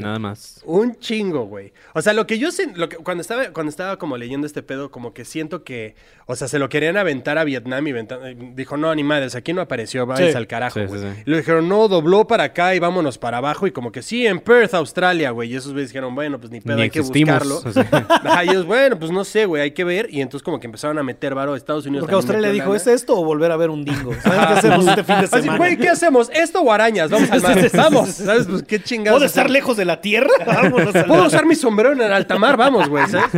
[0.00, 0.60] Nada más.
[0.64, 1.72] Un chingo, güey.
[1.94, 4.90] O sea, lo que yo lo que, cuando estaba cuando estaba como leyendo este pedo,
[4.90, 5.94] como que siento que,
[6.26, 8.18] o sea, se lo querían aventar a Vietnam y venta-
[8.54, 10.36] dijo, no, ni madres, aquí no apareció, váyanse Sí.
[10.36, 11.00] al carajo, Sí, güey.
[11.00, 11.22] sí, sí.
[11.26, 13.66] Y le dijeron, no, dobló para acá y vámonos para abajo.
[13.66, 15.50] Y como que sí, en Perth, Australia, güey.
[15.52, 17.56] Y esos güeyes dijeron, bueno, pues ni pedo, Ni hay que buscarlo.
[17.64, 17.82] O sea.
[18.08, 20.08] Ajá, y ellos, bueno, pues no sé, güey, hay que ver.
[20.10, 22.02] Y entonces como que empezaron a meter varo a Estados Unidos.
[22.02, 22.76] Porque Australia dijo, lana.
[22.76, 24.12] ¿es esto o volver a ver un dingo?
[24.22, 25.56] ¿Saben qué hacemos este fin de Así, semana?
[25.58, 26.30] güey, ¿qué hacemos?
[26.34, 27.10] ¿Esto o arañas?
[27.10, 27.70] Vamos al mar.
[27.72, 28.46] Vamos, ¿sabes?
[28.48, 29.18] Pues qué chingados.
[29.18, 30.30] ¿Puedo estar lejos de la tierra?
[30.46, 33.30] Vámonos a Puedo usar mi sombrero en el alta mar, vamos, güey, ¿sabes?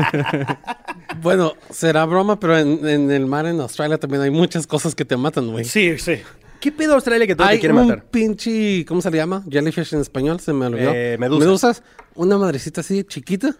[1.20, 5.04] Bueno, será broma, pero en, en el mar en Australia también hay muchas cosas que
[5.04, 5.64] te matan, güey.
[5.64, 6.16] Sí, sí.
[6.60, 8.04] ¿Qué pedo Australia que todo Hay te quiere un matar?
[8.06, 9.44] pinche, ¿cómo se le llama?
[9.50, 10.92] Jellyfish en español, se me olvidó.
[10.94, 11.44] Eh, medusa.
[11.44, 11.82] Medusas,
[12.14, 13.54] una madrecita así chiquita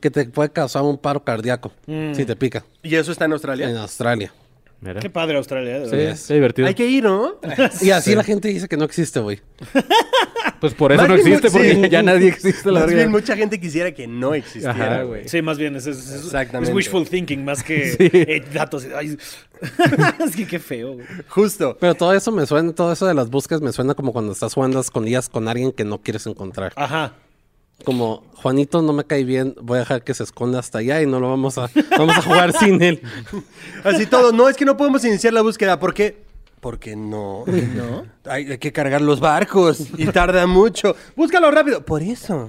[0.00, 3.68] que te puede causar un paro cardíaco si te pica ¿Y eso está en Australia?
[3.70, 4.32] en Australia.
[4.82, 4.98] Mira.
[4.98, 5.80] Qué padre Australia.
[5.80, 5.90] de Sí.
[5.90, 6.12] verdad.
[6.12, 6.68] Está divertido.
[6.68, 7.34] Hay que ir, ¿no?
[7.82, 9.40] Y así la gente dice que no existe, güey.
[10.58, 11.88] Pues por eso Más no bien, existe, porque sí.
[11.90, 15.26] ya nadie existe, la Más bien, mucha gente quisiera que no existiera, güey.
[15.26, 16.70] Sí, más bien, es, es- es- Exactamente.
[16.70, 18.10] es wishful thinking más que Sí.
[18.12, 18.86] eh, datos.
[18.94, 19.16] Ay,
[20.24, 20.94] es que qué feo.
[20.94, 21.06] güey.
[21.28, 21.76] Justo.
[21.80, 24.52] Pero todo eso me suena, todo eso de las búsquedas me suena como cuando estás
[24.52, 26.72] jugando a escondidas con alguien que no quieres encontrar.
[26.76, 27.14] Ajá.
[27.84, 31.06] Como, Juanito no me cae bien, voy a dejar que se esconda hasta allá y
[31.06, 33.02] no lo vamos a, vamos a jugar sin él.
[33.84, 34.32] Así todo.
[34.32, 35.78] No, es que no podemos iniciar la búsqueda.
[35.78, 36.22] ¿Por qué?
[36.60, 37.44] Porque no.
[37.46, 38.06] ¿No?
[38.30, 40.94] Hay, hay que cargar los barcos y tarda mucho.
[41.16, 41.84] Búscalo rápido.
[41.84, 42.48] Por eso.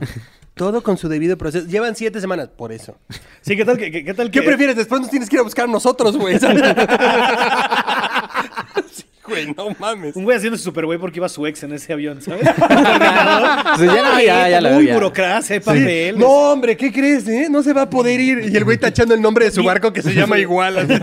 [0.54, 1.65] Todo con su debido proceso.
[1.65, 2.50] Llevan siete semanas.
[2.50, 2.98] Por eso.
[3.41, 4.76] Sí, ¿qué tal que, qué, qué tal ¿Qué prefieres?
[4.76, 6.38] Después nos tienes que ir a buscar nosotros, güey.
[9.32, 10.15] Güey, no mames.
[10.15, 12.44] Un güey haciéndose super güey porque iba su ex en ese avión, ¿sabes?
[13.80, 14.94] Ya, no, ya, ya la Muy ya.
[14.96, 15.65] burocracia, hay Sí.
[15.65, 16.17] papeles.
[16.17, 17.48] No, hombre, ¿qué crees, eh?
[17.50, 18.50] No se va a poder ir.
[18.52, 20.78] Y el güey tachando el nombre de su barco que se llama igual.
[20.78, 20.94] así.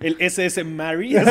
[0.00, 1.14] El SS Mary.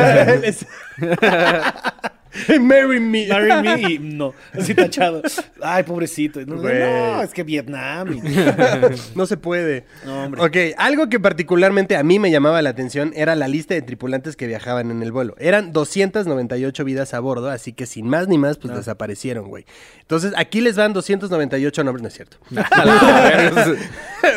[2.61, 3.27] Marry me.
[3.27, 4.33] Marry me y no.
[4.53, 5.21] Así tachado.
[5.61, 6.39] Ay, pobrecito.
[6.45, 8.13] No, es que Vietnam.
[8.13, 8.21] y-
[9.15, 9.85] No se puede.
[10.05, 10.41] No, hombre.
[10.41, 14.35] Ok, algo que particularmente a mí me llamaba la atención era la lista de tripulantes
[14.35, 15.35] que viajaban en el vuelo.
[15.39, 19.65] Eran 298 vidas a bordo, así que sin más ni más, pues desaparecieron, güey.
[20.01, 22.37] Entonces, aquí les van 298 nombres, no es cierto.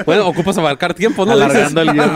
[0.07, 1.33] Bueno, ocupas abarcar tiempo, ¿no?
[1.33, 2.11] Alargando el guion.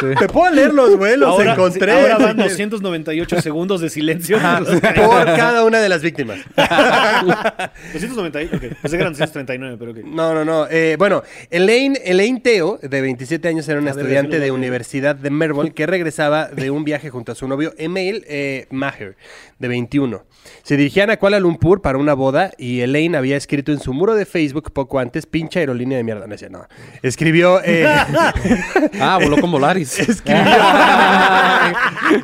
[0.00, 1.92] Te puedo güey, los ahora, encontré.
[1.92, 4.38] sí, ahora van 298 segundos de silencio.
[4.38, 6.38] Por cada una de las víctimas.
[6.56, 8.62] 298, ok.
[8.82, 9.98] Pensé que eran 239, pero ok.
[10.04, 10.66] No, no, no.
[10.70, 14.48] Eh, bueno, Elaine, Elaine Teo, de 27 años, era una ver, estudiante de.
[14.58, 19.16] Universidad de Melbourne que regresaba de un viaje junto a su novio Emil eh, Maher,
[19.58, 20.24] de 21.
[20.62, 24.14] Se dirigían a Kuala Lumpur para una boda y Elaine había escrito en su muro
[24.14, 26.26] de Facebook poco antes, pinche aerolínea de mierda.
[26.26, 26.66] No, decía, no.
[27.02, 27.60] Escribió...
[27.64, 27.86] eh,
[29.00, 29.87] Ah, voló con Volaris.
[29.98, 30.44] escribió,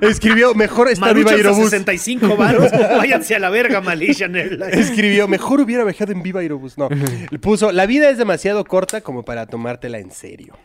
[0.02, 1.70] escribió, mejor está viva Aerobús.
[1.70, 2.70] 65 varos.
[2.96, 4.76] Váyanse a la verga, Malaysian Airlines.
[4.76, 6.76] Escribió, mejor hubiera viajado en Viva Aerobús.
[6.78, 6.88] No.
[7.40, 10.56] Puso, la vida es demasiado corta como para tomártela en serio.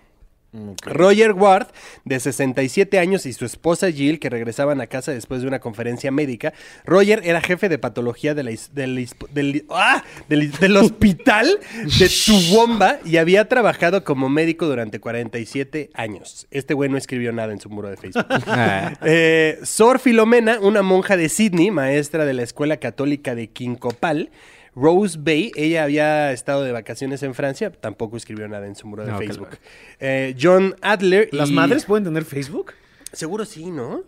[0.86, 1.68] Roger Ward,
[2.06, 6.12] de 67 años, y su esposa Jill, que regresaban a casa después de una conferencia
[6.12, 6.54] médica.
[6.86, 10.04] Roger era jefe de patología de la is- del, is- del- ¡ah!
[10.28, 11.60] del- del hospital
[12.00, 16.48] de Toowoomba y había trabajado como médico durante 47 años.
[16.52, 18.26] Este güey no escribió nada en su muro de Facebook.
[18.48, 24.32] Ah, Eh, Sor Filomena, una monja de Sydney, maestra de la escuela católica de Quincopal.
[24.80, 29.06] Rose Bay, ella había estado de vacaciones en Francia, tampoco escribió nada en su muro
[29.06, 29.50] de No, Facebook.
[29.50, 29.64] claro.
[30.00, 31.30] Eh, John Adler.
[31.32, 32.74] ¿Las y- madres pueden tener Facebook?
[33.12, 34.04] Seguro sí, ¿no?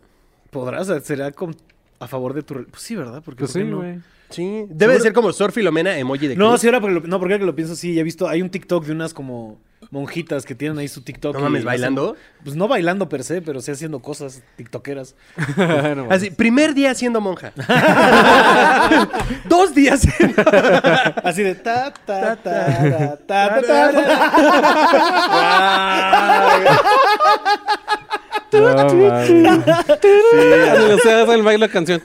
[0.49, 0.87] ¿Podrás?
[1.03, 1.55] ¿Será con-
[1.99, 2.65] a favor de tu...
[2.65, 3.21] Pues sí, ¿verdad?
[3.23, 4.01] Porque Pues ¿por sí, no?
[4.29, 4.65] Sí.
[4.69, 7.33] Debe de ser como Sor Filomena, emoji de No, sí, ahora porque lo, no, porque
[7.33, 10.45] ahora que lo pienso, sí, ya he visto, hay un TikTok de unas como monjitas
[10.45, 11.33] que tienen ahí su TikTok.
[11.33, 12.15] No y mames, hacen- ¿bailando?
[12.43, 15.15] pues no bailando per se, pero sí haciendo cosas tiktokeras.
[15.95, 17.51] No, Así, primer día siendo monja.
[19.49, 20.01] Dos días.
[21.23, 24.21] Así de ta, ta, ta, ta, ta, ta, ta, ta.
[28.53, 29.29] no mames.
[30.93, 32.01] O sea, el baile la canción.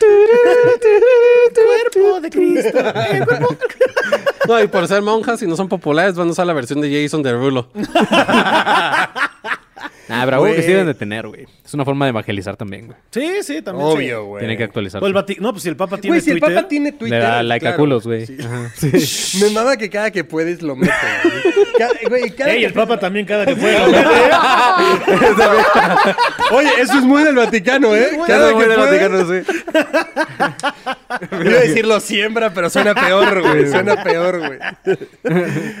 [1.92, 2.78] Cuerpo de Cristo.
[3.26, 3.56] cuerpo-
[4.48, 7.02] No, y por ser monjas, si no son populares, van a usar la versión de
[7.02, 7.68] Jason Derulo.
[10.24, 11.46] Pero algo que sí deben de tener, güey.
[11.64, 12.98] Es una forma de evangelizar también, güey.
[13.10, 13.86] Sí, sí, también.
[13.86, 14.40] Obvio, güey.
[14.40, 15.00] Tienen que actualizar.
[15.02, 16.56] Vati- no, pues si el Papa tiene Güey, si el Twitter.
[16.56, 17.18] Papa tiene Twitter.
[17.20, 17.82] Le da like a claro.
[17.82, 18.26] culos, güey.
[18.26, 18.36] Sí.
[18.42, 18.70] Ajá.
[18.76, 19.38] Sí.
[19.44, 20.94] Me mama que cada que puedes lo metes.
[21.22, 21.66] güey.
[21.78, 23.76] Cada- güey, cada Ey, que el Papa también cada que puede.
[26.52, 28.18] Oye, eso es muy del Vaticano, ¿eh?
[28.26, 29.44] Cada que puede.
[31.32, 33.66] Iba a decir lo siembra, pero suena peor, güey.
[33.66, 34.58] Suena peor, güey.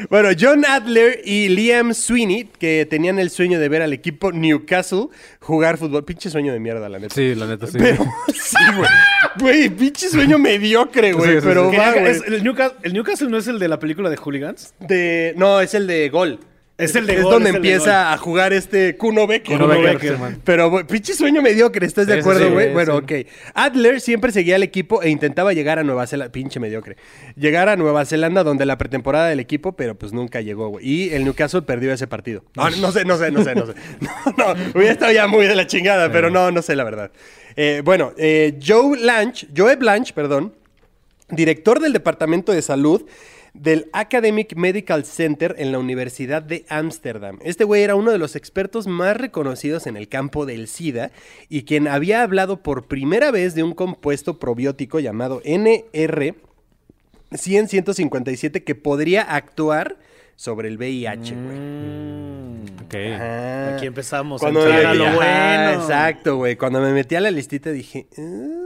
[0.08, 5.06] bueno, John Adler y Liam Sweeney, que tenían el sueño de ver al equipo Newcastle
[5.40, 6.04] jugar fútbol.
[6.04, 7.14] Pinche sueño de mierda, la neta.
[7.14, 7.78] Sí, la neta, sí.
[7.78, 8.90] Pero, sí, güey.
[9.38, 11.34] Güey, pinche sueño mediocre, güey.
[11.34, 12.16] Sí, sí, pero va, güey.
[12.26, 14.74] El, Newcastle, el Newcastle no es el de la película de Hooligans.
[14.80, 15.34] De...
[15.36, 16.40] No, es el de gol.
[16.84, 19.58] Es el de Es gol, donde es el de empieza a jugar este Kuno Becker.
[19.58, 20.36] Kuno.
[20.44, 22.68] Pero, güey, pinche sueño mediocre, ¿estás de Sí, sí, acuerdo, sí, güey?
[22.68, 22.72] sí.
[22.72, 23.12] bueno, ok.
[23.54, 26.96] Adler siempre seguía al equipo e intentaba llegar a Nueva Zelanda, pinche mediocre.
[27.36, 30.88] Llegar a Nueva Zelanda donde la pretemporada del equipo, pero pues nunca llegó, güey.
[30.88, 32.44] Y el Newcastle perdió ese partido.
[32.56, 33.74] No, no sé, no sé, no sé, no sé.
[34.36, 37.10] No, no, hubiera estado ya muy de la chingada, pero no, no sé la verdad.
[37.56, 40.54] Eh, bueno, eh, Joe Blanche, Joe Blanche, perdón,
[41.28, 43.04] director del Departamento de Salud
[43.54, 47.38] del Academic Medical Center en la Universidad de Ámsterdam.
[47.42, 51.10] Este güey era uno de los expertos más reconocidos en el campo del SIDA
[51.48, 56.34] y quien había hablado por primera vez de un compuesto probiótico llamado NR
[57.32, 59.96] 100-157 que podría actuar
[60.36, 62.74] sobre el VIH, güey.
[62.86, 62.94] Ok.
[63.14, 63.76] Ajá.
[63.76, 65.70] Aquí empezamos Cuando a me metí- lo bueno.
[65.82, 66.56] Exacto, güey.
[66.56, 68.06] Cuando me metí a la listita dije...
[68.18, 68.56] "Ah".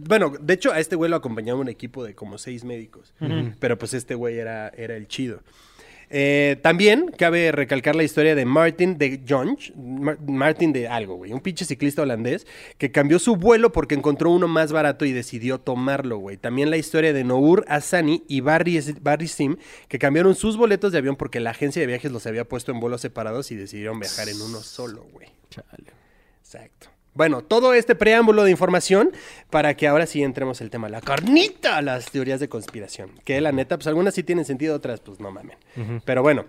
[0.00, 3.12] Bueno, de hecho a este güey lo acompañaba un equipo de como seis médicos.
[3.60, 5.40] Pero pues este güey era, era el chido.
[6.10, 11.34] Eh, también cabe recalcar la historia de Martin de Jonge, Mar- Martin de algo, güey,
[11.34, 12.46] un pinche ciclista holandés
[12.78, 16.38] que cambió su vuelo porque encontró uno más barato y decidió tomarlo, güey.
[16.38, 19.56] También la historia de Nour Asani y Barry, Barry Sim
[19.88, 22.80] que cambiaron sus boletos de avión porque la agencia de viajes los había puesto en
[22.80, 25.28] vuelos separados y decidieron viajar en uno solo, güey.
[26.40, 26.88] Exacto.
[27.18, 29.10] Bueno, todo este preámbulo de información
[29.50, 33.10] para que ahora sí entremos el tema, la carnita, las teorías de conspiración.
[33.24, 35.56] Que la neta, pues algunas sí tienen sentido, otras pues no mamen.
[36.04, 36.44] Pero bueno,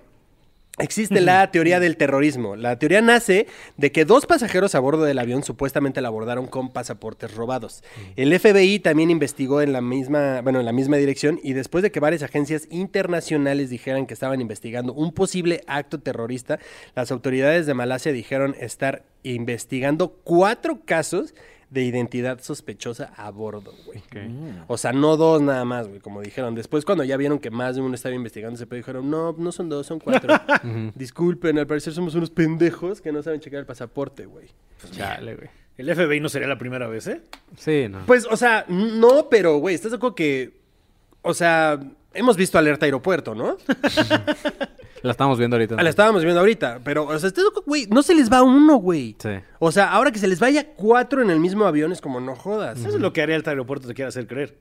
[0.79, 2.55] existe la teoría del terrorismo.
[2.55, 6.71] La teoría nace de que dos pasajeros a bordo del avión supuestamente la abordaron con
[6.71, 7.83] pasaportes robados.
[8.15, 11.91] El FBI también investigó en la misma, bueno, en la misma dirección y después de
[11.91, 16.59] que varias agencias internacionales dijeran que estaban investigando un posible acto terrorista,
[16.95, 21.33] las autoridades de Malasia dijeron estar investigando cuatro casos
[21.69, 24.01] de identidad sospechosa a bordo, güey.
[24.67, 26.55] O sea, no dos nada más, güey, como dijeron.
[26.55, 29.51] Después, cuando ya vieron que más de uno estaba investigando ese pedo, dijeron, no, no
[29.51, 30.33] son dos, son cuatro.
[30.95, 34.47] Disculpen, al parecer somos unos pendejos que no saben checar el pasaporte, güey.
[34.91, 35.49] Chale, güey.
[35.77, 37.21] El FBI no sería la primera vez, ¿eh?
[37.57, 38.05] Sí, no.
[38.05, 40.59] Pues, o sea, no, pero, güey, ¿estás de acuerdo que,
[41.21, 41.79] o sea,
[42.13, 43.57] hemos visto alerta aeropuerto, ¿no?
[45.01, 45.75] La estamos viendo ahorita.
[45.77, 48.31] Ah, La estábamos viendo ahorita, pero, o sea, ¿estás de acuerdo, güey, no se les
[48.31, 49.15] va uno, güey.
[49.19, 49.29] Sí.
[49.59, 52.35] O sea, ahora que se les vaya cuatro en el mismo avión es como, no
[52.35, 52.79] jodas.
[52.79, 54.57] Eso es lo que haría el aeropuerto te quiere hacer creer.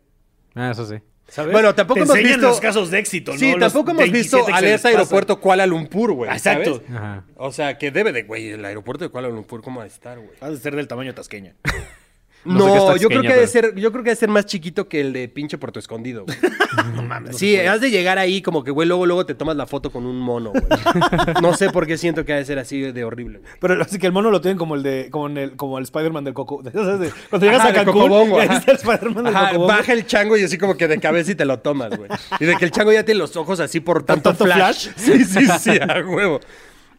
[0.55, 0.97] Ah, eso sí.
[1.29, 1.53] ¿Sabes?
[1.53, 3.39] Bueno, tampoco Te hemos visto- los casos de éxito, ¿no?
[3.39, 4.99] Sí, Los tampoco hemos 27 visto que se les alerta pasan.
[4.99, 6.31] aeropuerto Kuala Lumpur, güey.
[6.31, 6.77] Exacto.
[6.77, 6.91] ¿sabes?
[6.91, 7.25] Ajá.
[7.37, 10.17] O sea, que debe de, güey, el aeropuerto de Kuala Lumpur, ¿cómo va a estar,
[10.19, 10.31] güey?
[10.41, 11.55] Ha de ser del tamaño tasqueña.
[12.45, 14.11] No sé qué No, es yo creo que ha de pero- ser, yo creo que
[14.11, 16.37] ha de ser más chiquito que el de pinche Puerto Escondido, güey.
[17.33, 20.07] Sí, has de llegar ahí como que, güey, luego, luego te tomas la foto con
[20.07, 20.65] un mono, güey.
[21.43, 23.53] No sé por qué siento que ha de ser así de horrible, güey.
[23.61, 26.25] Pero así que el mono lo tienen como el de como el como el Spider-Man
[26.25, 26.63] del Coco.
[26.73, 27.13] ¿sabes?
[27.29, 28.59] Cuando llegas Ajá, a Cancún, Cocobongo, ahí ajá.
[28.59, 29.67] está el Spider-Man del Ajá, Cocobongo.
[29.73, 32.09] baja el chango y así como que de cabeza y te lo tomas, güey.
[32.41, 34.89] Y de que el chango ya tiene los ojos así por tanto, tanto flash.
[34.89, 34.89] flash?
[34.97, 36.41] Sí, sí, sí, a huevo.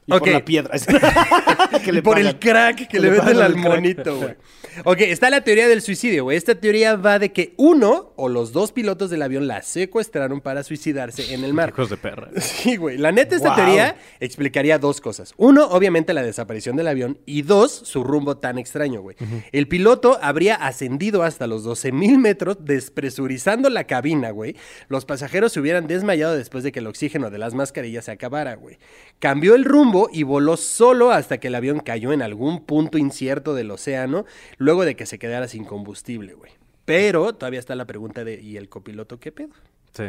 [0.05, 0.71] Y por la piedra.
[1.83, 2.27] que le por pagan.
[2.29, 4.35] el crack que, Que le le pagan al monito, güey.
[4.85, 6.37] Ok, está la teoría del suicidio, güey.
[6.37, 10.63] Esta teoría va de que uno o los dos pilotos del avión la secuestraron para
[10.63, 11.69] suicidarse en el mar.
[11.73, 12.29] Hijos de perra.
[12.37, 12.97] Sí, güey.
[12.97, 13.55] La neta, esta Wow.
[13.57, 15.33] teoría explicaría dos cosas.
[15.37, 17.17] Uno, obviamente, la desaparición del avión.
[17.25, 19.15] Y dos, su rumbo tan extraño, güey.
[19.51, 24.55] El piloto habría ascendido hasta los 12 mil metros, despresurizando la cabina, güey.
[24.87, 28.55] Los pasajeros se hubieran desmayado después de que el oxígeno de las mascarillas se acabara,
[28.55, 28.77] güey.
[29.19, 33.53] Cambió el rumbo y voló solo hasta que el avión cayó en algún punto incierto
[33.53, 34.25] del océano,
[34.59, 36.51] luego de que se quedara sin combustible, güey.
[36.85, 39.49] Pero todavía está la pregunta de, ¿y el copiloto qué pedo?
[39.93, 40.03] Sí.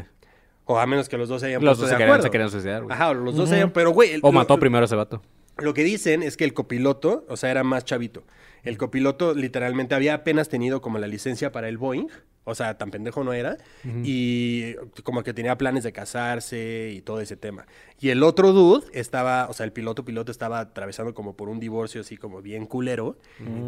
[0.66, 2.22] O a menos que los dos se hayan Los puesto dos de se querían, acuerdo.
[2.24, 2.94] se querían suicidar, güey.
[2.94, 4.10] Ajá, o los dos se hayan, pero güey.
[4.12, 5.22] el- O lo- mató lo- primero a ese vato.
[5.58, 8.22] Lo que dicen es que el copiloto, o sea, era más chavito.
[8.64, 12.08] El copiloto literalmente había apenas tenido como la licencia para el Boeing,
[12.44, 13.58] o sea, tan pendejo no era,
[14.02, 17.66] y como que tenía planes de casarse y todo ese tema.
[18.00, 21.60] Y el otro dude estaba, o sea, el piloto piloto estaba atravesando como por un
[21.60, 23.18] divorcio así como bien culero,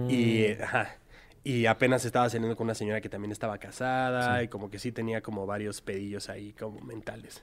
[0.08, 0.96] y, ajá,
[1.44, 4.90] y apenas estaba saliendo con una señora que también estaba casada, y como que sí
[4.90, 7.42] tenía como varios pedillos ahí como mentales.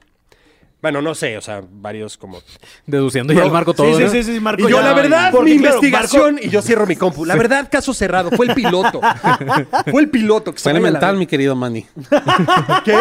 [0.82, 2.42] Bueno, no sé, o sea, varios como
[2.86, 3.98] Deduciendo ya el marco todo.
[3.98, 4.10] sí, ¿no?
[4.10, 4.62] sí, sí, sí, Marco.
[4.62, 7.26] y yo, ya- la verdad, Porque, mi claro, investigación, Marco- y yo cierro mi compu.
[7.26, 8.30] La verdad, caso cerrado.
[8.32, 9.02] Fue el piloto.
[9.92, 10.54] Fue el piloto.
[10.54, 11.86] Que se Fue elemental, mi querido Manny.
[12.86, 12.98] ¿Qué?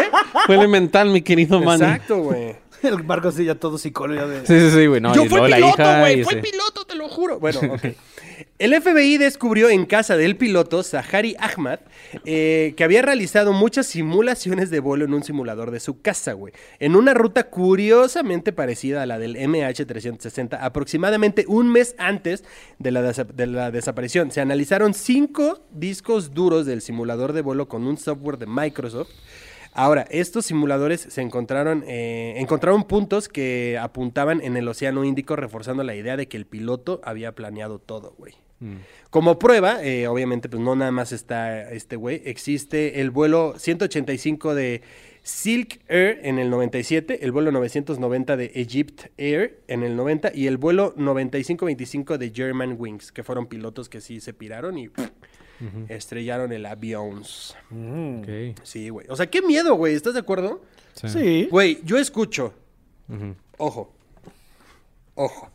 [0.46, 1.84] Fue elemental, mi querido Manny.
[1.84, 2.56] Exacto, güey.
[2.82, 4.26] El Marco sí, ya todo psicólogo.
[4.28, 5.00] de- Sí, sí, sí, güey.
[5.00, 6.22] No, yo y fui la piloto, hija güey.
[6.24, 7.38] Fue ese- el piloto, te lo juro.
[7.40, 7.84] Bueno, ok.
[8.58, 11.78] El FBI descubrió en casa del piloto Zahari Ahmad
[12.24, 16.52] eh, que había realizado muchas simulaciones de vuelo en un simulador de su casa, güey.
[16.80, 22.42] En una ruta curiosamente parecida a la del MH360, aproximadamente un mes antes
[22.80, 24.32] de la, desa- de la desaparición.
[24.32, 29.10] Se analizaron cinco discos duros del simulador de vuelo con un software de Microsoft.
[29.72, 35.84] Ahora, estos simuladores se encontraron, eh, encontraron puntos que apuntaban en el Océano Índico, reforzando
[35.84, 38.34] la idea de que el piloto había planeado todo, güey.
[39.10, 44.54] Como prueba, eh, obviamente, pues no nada más está este güey, existe el vuelo 185
[44.54, 44.82] de
[45.22, 50.46] Silk Air en el 97, el vuelo 990 de Egypt Air en el 90 y
[50.46, 55.10] el vuelo 9525 de German Wings, que fueron pilotos que sí se piraron y pff,
[55.88, 57.20] estrellaron el avión.
[57.20, 58.58] Ok.
[58.62, 59.06] Sí, güey.
[59.08, 59.94] O sea, qué miedo, güey.
[59.94, 60.62] ¿Estás de acuerdo?
[60.94, 61.48] Sí.
[61.50, 62.54] Güey, yo escucho.
[63.56, 63.94] Ojo.
[65.14, 65.50] Ojo.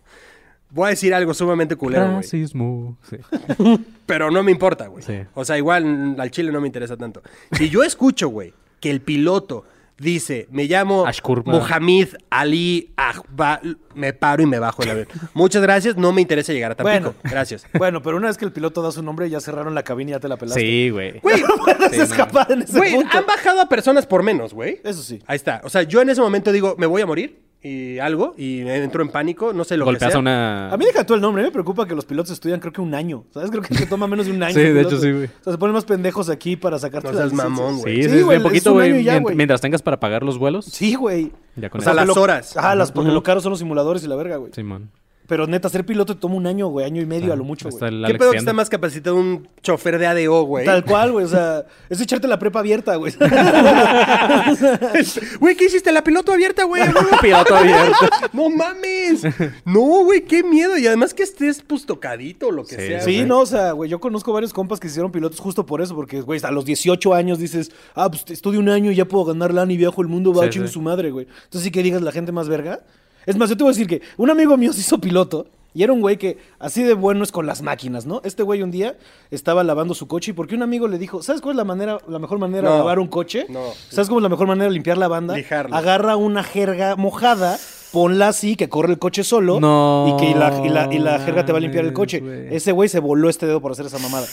[0.74, 2.16] Voy a decir algo sumamente culero, güey.
[2.18, 2.98] Racismo.
[3.08, 3.18] Sí.
[4.08, 5.04] Pero no me importa, güey.
[5.04, 5.20] Sí.
[5.36, 7.22] O sea, igual al chile no me interesa tanto.
[7.52, 9.66] Si yo escucho, güey, que el piloto
[10.00, 11.06] dice, me llamo.
[11.46, 13.62] Mohamed Ali Ahba,
[13.94, 15.08] me paro y me bajo el avión.
[15.36, 17.14] Muchas gracias, no me interesa llegar a Tampico.
[17.14, 17.14] Bueno.
[17.24, 17.68] Gracias.
[17.78, 20.14] Bueno, pero una vez que el piloto da su nombre, ya cerraron la cabina y
[20.14, 20.60] ya te la pelaste.
[20.60, 21.20] Sí, güey.
[21.22, 23.16] Güey, No puedes escapar en ese güey, punto.
[23.16, 24.82] han bajado a personas por menos, güey.
[24.84, 25.22] Eso sí.
[25.28, 25.62] Ahí está.
[25.64, 29.02] O sea, yo en ese momento digo, me voy a morir y algo y entro
[29.04, 30.18] en pánico, no sé lo que Golpeas sea.
[30.18, 30.72] a una...
[30.72, 32.94] A mí deja tú el nombre, me preocupa que los pilotos estudian creo que un
[32.94, 33.24] año.
[33.34, 33.50] ¿Sabes?
[33.52, 34.54] Creo que se toma menos de un año.
[34.54, 35.26] Sí, de hecho, sí, güey.
[35.26, 38.04] O sea, se ponen más pendejos aquí para sacarte No seas mamón, güey.
[38.04, 39.04] Sí, Sí, sí, güey, es poquito, güey.
[39.36, 40.66] Mientras tengas para pagar los vuelos.
[40.66, 41.32] Sí, güey.
[41.56, 42.06] Ya con O sea, eso.
[42.06, 42.58] las horas.
[42.58, 44.52] Ajá, las, porque lo caro son los simuladores y la verga, güey.
[44.54, 44.92] Simón.
[45.34, 47.68] Pero neta, ser piloto te toma un año, güey, año y medio a lo mucho,
[47.70, 48.04] Hasta güey.
[48.06, 50.64] el ¿Qué pedo que está más capacitado un chofer de ADO, güey?
[50.64, 51.26] Tal cual, güey.
[51.26, 53.12] O sea, es echarte la prepa abierta, güey.
[55.40, 55.92] Güey, ¿qué hiciste?
[55.92, 56.84] La piloto abierta, güey.
[57.22, 57.98] Piloto abierto.
[58.32, 59.24] no mames.
[59.66, 60.78] No, güey, qué miedo.
[60.78, 63.02] Y además que estés pues tocadito o lo que Sí, sea.
[63.02, 63.26] Sí, güey.
[63.26, 65.96] no, o sea, güey, yo conozco varios compas que se hicieron pilotos justo por eso,
[65.96, 69.26] porque, güey, a los 18 años dices, ah, pues estudio un año y ya puedo
[69.26, 70.74] ganar lana y viajo el mundo, va, Sí, chingue sí.
[70.74, 71.28] su madre, güey.
[71.46, 72.82] Entonces sí que digas la gente más verga.
[73.26, 75.82] Es más, yo te voy a decir que un amigo mío se hizo piloto y
[75.82, 78.22] era un güey que así de bueno es con las máquinas, ¿no?
[78.24, 78.96] Este güey un día
[79.32, 81.98] estaba lavando su coche y porque un amigo le dijo, ¿sabes cuál es la manera,
[82.08, 83.46] la mejor manera de No, lavar un coche?
[83.50, 83.62] no.
[83.90, 85.36] ¿Sabes cómo es la mejor manera de limpiar la banda?
[85.36, 85.76] Lijarlo.
[85.76, 87.58] Agarra una jerga mojada,
[87.92, 91.20] ponla así, que corre el coche solo No y que la, y la, y la
[91.20, 92.20] jerga te va a limpiar el mames, coche.
[92.20, 92.56] güey.
[92.56, 94.28] Ese güey se voló este dedo por hacer esa mamada.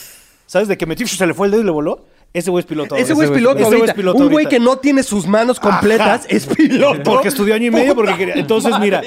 [0.46, 0.66] ¿Sabes?
[0.68, 2.00] De que metió, se le fue el dedo y le voló.
[2.32, 2.94] Ese güey es piloto.
[2.94, 6.20] Ese güey es piloto Ese es piloto un güey que no tiene sus manos completas
[6.20, 6.28] Ajá.
[6.28, 7.02] es piloto.
[7.02, 8.34] Porque estudió año y medio porque quería.
[8.34, 9.02] Entonces, mira,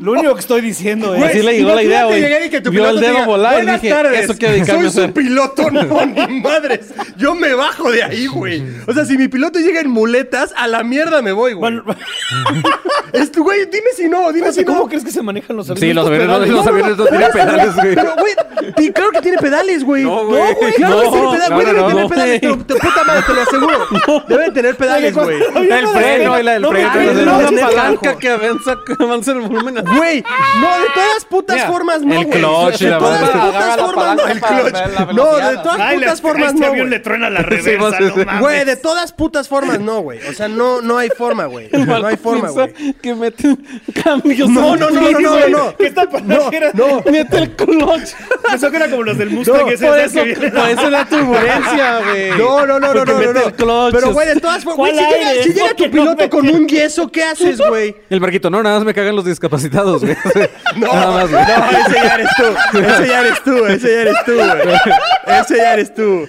[0.00, 1.22] lo único que estoy diciendo es.
[1.22, 2.20] Así le llegó la idea, güey.
[2.20, 4.54] llegar y que tu Vio piloto el dedo volar y "Buenas dije, tardes, eso quiero
[4.54, 5.12] dedicarme Soy su hacer".
[5.12, 6.92] piloto, no, ni madres.
[7.16, 8.62] Yo me bajo de ahí, güey.
[8.86, 11.74] O sea, si mi piloto llega en muletas, a la mierda me voy, güey.
[11.80, 11.84] Bueno,
[13.12, 14.88] Es tu güey, dime si no, dime si ¿Cómo no.
[14.88, 15.88] crees que se manejan los aviones?
[15.90, 16.28] Sí, los aviones,
[16.66, 17.94] aviones no tienen pedales, güey.
[17.94, 20.04] Pero, güey, claro que tiene pedales, güey.
[20.04, 20.40] No, güey.
[20.76, 21.66] Claro que No, tiene pedales, no, güey.
[21.66, 22.40] no, Debe no, tener no, pedales.
[22.40, 24.24] Te, puta madre, te lo aseguro.
[24.28, 25.36] Debe tener pedales, güey.
[25.70, 26.92] El freno y la del No, freno.
[27.14, 28.18] la no, palanca ojo.
[28.18, 29.86] que avanza, que avanza el volumen.
[29.86, 29.96] así.
[29.96, 30.24] Güey,
[30.60, 32.40] no, de todas putas Mira, formas no, el güey.
[32.40, 34.72] clutch De la todas putas Agarra la formas no, el clutch.
[34.72, 36.90] la No, de todas Ay, putas a formas este no, avión güey.
[36.90, 38.40] le truena la reversa, sí, no mames.
[38.40, 40.20] Güey, de todas putas formas no, güey.
[40.28, 41.68] O sea, no, no hay forma, güey.
[41.72, 42.72] No hay forma, güey.
[43.02, 43.56] Que mete
[44.02, 44.48] cambios.
[44.48, 45.76] No, no, no, no, no, no, no.
[45.76, 46.50] ¿Qué está pasando?
[46.74, 47.02] No, no.
[47.10, 48.10] Mete el clutch.
[48.48, 49.62] Pensó que era como los del Mustang.
[49.62, 52.30] No, ese, Por eso, que por eso la turbulencia, güey.
[52.30, 53.46] No, no, no, no, no, no, mete no.
[53.46, 53.92] el clutch.
[53.94, 57.10] Pero, güey, de todas formas, güey, ¿Cuál si llega, tu no piloto con un yeso,
[57.10, 57.94] ¿qué haces, güey?
[58.10, 60.16] El barquito, no, nada más me cagan los discapacitados, güey.
[60.76, 61.44] No, Nada más, güey.
[61.44, 62.78] no, ese ya eres tú.
[62.78, 65.38] Ese ya eres tú, ese ya eres tú, güey.
[65.40, 66.28] Ese ya eres tú.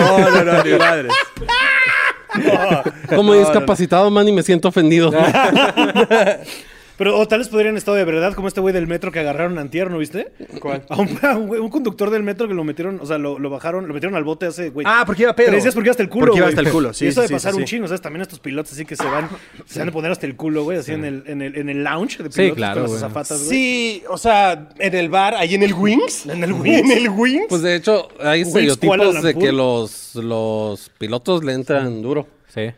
[0.00, 1.12] No, no, no, ni madres.
[3.08, 5.10] Como discapacitado, man, y me siento ofendido.
[7.00, 9.58] Pero o tal vez podrían estado de verdad, como este güey del metro que agarraron
[9.58, 10.32] antier, ¿no viste?
[10.60, 10.82] ¿Cuál?
[10.90, 13.38] A un, a un güey- un conductor del metro que lo metieron, o sea, lo,
[13.38, 14.86] lo bajaron, lo metieron al bote hace, güey.
[14.86, 15.46] Ah, porque iba pedo.
[15.48, 17.22] Tres días porque iba hasta el culo, Porque iba hasta el culo, sí, Y eso
[17.22, 17.70] sí, de pasar sí, un sí.
[17.70, 18.02] chingo, ¿sabes?
[18.02, 19.30] También estos pilotos así que se van,
[19.64, 21.82] se van a poner hasta el culo, güey, así en el, en el, en el
[21.82, 23.02] lounge de pilotos Sí, claro, con las güey.
[23.02, 23.48] azafatas, güey.
[23.50, 26.26] Sí, o sea, en el bar, ahí en el Wings.
[26.30, 26.78] En el Wings.
[26.80, 27.46] En el Wings.
[27.48, 32.26] Pues de hecho, hay estereotipos de que los, los pilotos le entran duro.
[32.52, 32.72] Sí.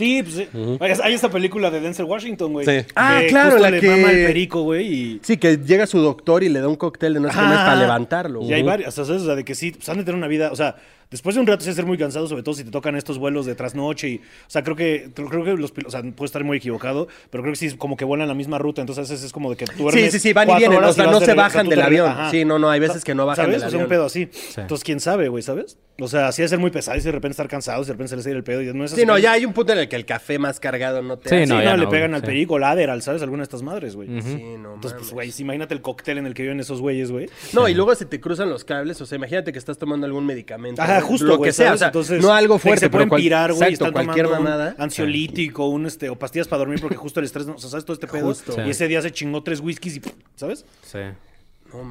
[0.00, 0.48] Sí, pues sí.
[0.80, 2.66] Hay- Hay esta película de Denzel Washington, güey.
[2.66, 2.86] Sí.
[2.96, 5.20] Ah, claro, justo la le que- mama el perico, güey, y...
[5.22, 7.76] Sí, que llega su doctor y le da un cóctel de no sé qué para
[7.76, 8.42] levantarlo.
[8.42, 9.22] Y hay varias, o sea, ¿sabes?
[9.22, 10.76] O sea, de que sí, pues han de tener una vida, o sea,
[11.10, 13.46] después de un rato sí ser muy cansado, sobre todo si te tocan estos vuelos
[13.46, 16.44] de trasnoche y, o sea, creo que, creo que los pilotos, o sea, puedo estar
[16.44, 19.12] muy equivocado, pero creo que sí, es como que vuelan la misma ruta, entonces a
[19.12, 21.06] veces es como de que tú Sí, duermes sí, sí, van y vienen, o sea,
[21.06, 22.14] no de se bajan del avión.
[22.30, 23.60] Sí, no, no, hay veces que no bajan ¿Sabes?
[23.60, 23.88] del O sea, un avión.
[23.88, 24.28] pedo así.
[24.56, 25.78] Entonces, quién sabe, güey, ¿sabes?
[26.02, 28.08] O sea, sí es ser muy pesado y de repente estar cansados y de repente
[28.10, 29.74] se les ir el pedo y no es así Sí, no, ya hay un punto
[29.74, 31.36] en el que el café más cargado no te Sí.
[31.40, 32.26] Sí, no, no, ya le pegan al sí.
[32.26, 33.20] perico, al Adderall, ¿sabes?
[33.22, 34.08] Alguna de estas madres, güey.
[34.22, 37.10] Sí, no, Entonces, pues, güey, sí, imagínate el cóctel en el que viven esos güeyes,
[37.10, 37.28] güey.
[37.52, 40.24] No, y luego se te cruzan los cables, o sea, imagínate que estás tomando algún
[40.24, 40.80] medicamento.
[40.80, 41.76] Ajá, justo, Lo que sea, ¿sabes?
[41.76, 44.26] o sea, Entonces, no algo fuerte, se pero pueden cual- pirar, güey, exacto, están cualquier
[44.26, 44.74] tomando un mamada.
[44.78, 47.84] ansiolítico, un este o pastillas para dormir porque justo el estrés, no- o sea, sabes
[47.84, 48.26] todo este pedo.
[48.26, 48.54] Justo.
[48.66, 50.02] Y ese día se chingó tres whiskies y
[50.36, 50.64] ¿sabes?
[50.82, 50.98] Sí.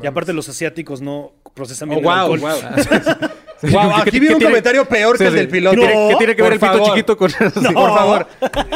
[0.04, 2.39] Y aparte los asiáticos no procesan Oh, bien el wow, alcohol.
[2.39, 3.30] wow.
[3.62, 5.36] Wow, ¿qué- aquí qué vi un tiene- comentario peor que el sí.
[5.36, 5.76] del piloto.
[5.82, 6.88] ¿Qué tiene, qué tiene que ver el pito favor.
[6.89, 7.60] chiquito con eso?
[7.62, 8.28] Sí, por favor.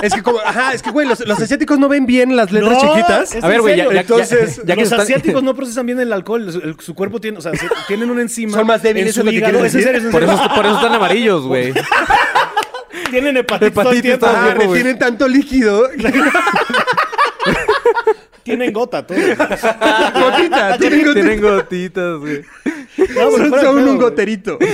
[0.01, 2.73] Es que como, ajá, es que güey, los, los asiáticos no ven bien las letras
[2.73, 3.35] No, chiquitas.
[3.41, 6.11] A ver, güey, ya- ya- Entonces, ya que los están- asiáticos no procesan bien el
[6.11, 9.13] alcohol, el- su cuerpo tiene, o sea, se- tienen una enzima Son más débiles, en
[9.13, 9.63] su es lo que hígado.
[9.63, 10.09] decir.
[10.11, 11.73] Por eso, por eso están amarillos, güey.
[13.09, 15.87] tienen hepatitis, todo el Ah, tiempo, retienen tanto líquido.
[18.43, 19.17] tienen gota todo.
[19.17, 21.13] Gotita, tienen gotita.
[21.13, 22.41] Tienen gotitas, güey.
[22.97, 24.57] No, Son, fuera son un goterito.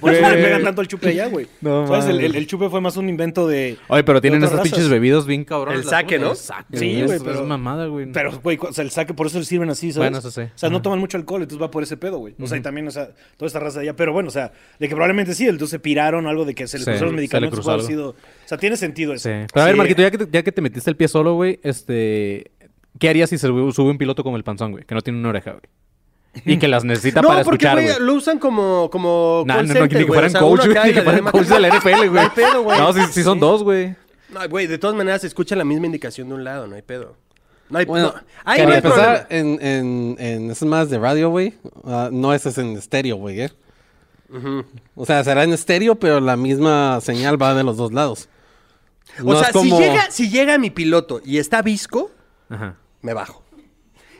[0.00, 1.46] Por eso le pegan tanto al chupe allá, güey.
[1.60, 2.06] No ¿Sabes?
[2.06, 3.76] El, el- el chupe fue más un invento de.
[3.88, 5.80] Oye, pero tienen esas pinches bebidos bien cabrones.
[5.82, 6.30] El saque, ¿no?
[6.32, 8.10] El saque, Sí, es- güey, Es pero- mamada, güey.
[8.12, 10.10] Pero, güey, o sea, el saque, por eso le sirven así, ¿sabes?
[10.10, 10.40] Bueno, eso sí.
[10.42, 12.34] O sea, no toman mucho alcohol, entonces va por ese pedo, güey.
[12.40, 13.96] O sea, y también, o sea, toda esta raza de allá.
[13.96, 16.78] Pero bueno, o sea, de que probablemente sí, entonces se piraron algo de que se
[16.78, 17.60] les Sí, cruzaron los se le medicamentos.
[17.60, 18.08] puede haber sido.
[18.10, 18.14] O
[18.46, 19.28] sea, tiene sentido eso.
[19.28, 19.34] Sí.
[19.52, 19.78] Pero a ver, Sí.
[19.78, 22.50] Marquito, ya que, te, ya que te metiste el pie solo, güey, este...
[22.98, 24.84] ¿Qué harías si se sube sube un piloto como el panzón, güey?
[24.84, 25.62] Que no tiene una oreja, güey.
[26.46, 28.06] Y que las necesita No, para porque, escuchar, güey, güey.
[28.06, 30.66] lo usan como, como Nah, call no, no, center, ni que fueran O sea, coach,
[30.66, 30.78] güey.
[30.84, 32.10] Ni y que fueran coach de la NFL, güey.
[32.10, 32.78] No hay pedo, güey.
[32.78, 33.94] No, sí, sí son dos, güey.
[34.30, 36.82] No, güey, de todas maneras se escucha la misma indicación de un lado, no hay
[36.82, 37.16] pedo.
[37.68, 38.14] No hay, Bueno, no,
[38.44, 41.54] ahí para no hay empezar, en, en, en esas más de radio, güey,
[41.84, 43.52] ah, no es en estéreo, güey, ¿eh?
[44.94, 48.28] O sea, será en estéreo, pero la misma señal va de los dos lados.
[49.22, 52.10] O No sea, es como- si, llega, si llega mi piloto y está visco,
[52.48, 52.76] Ajá.
[53.02, 53.41] me bajo.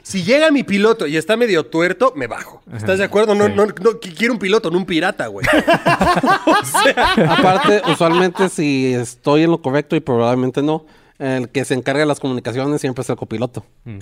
[0.02, 2.62] Si llega mi piloto y está medio tuerto, me bajo.
[2.74, 3.34] ¿Estás de acuerdo?
[3.34, 3.52] No, Sí.
[3.54, 5.46] no, no, qui- quiero un piloto, no un pirata, güey.
[7.28, 10.86] Aparte, usualmente si estoy en lo correcto y probablemente no,
[11.18, 13.64] el que se encarga de las comunicaciones siempre es el copiloto.
[13.84, 13.98] Mm.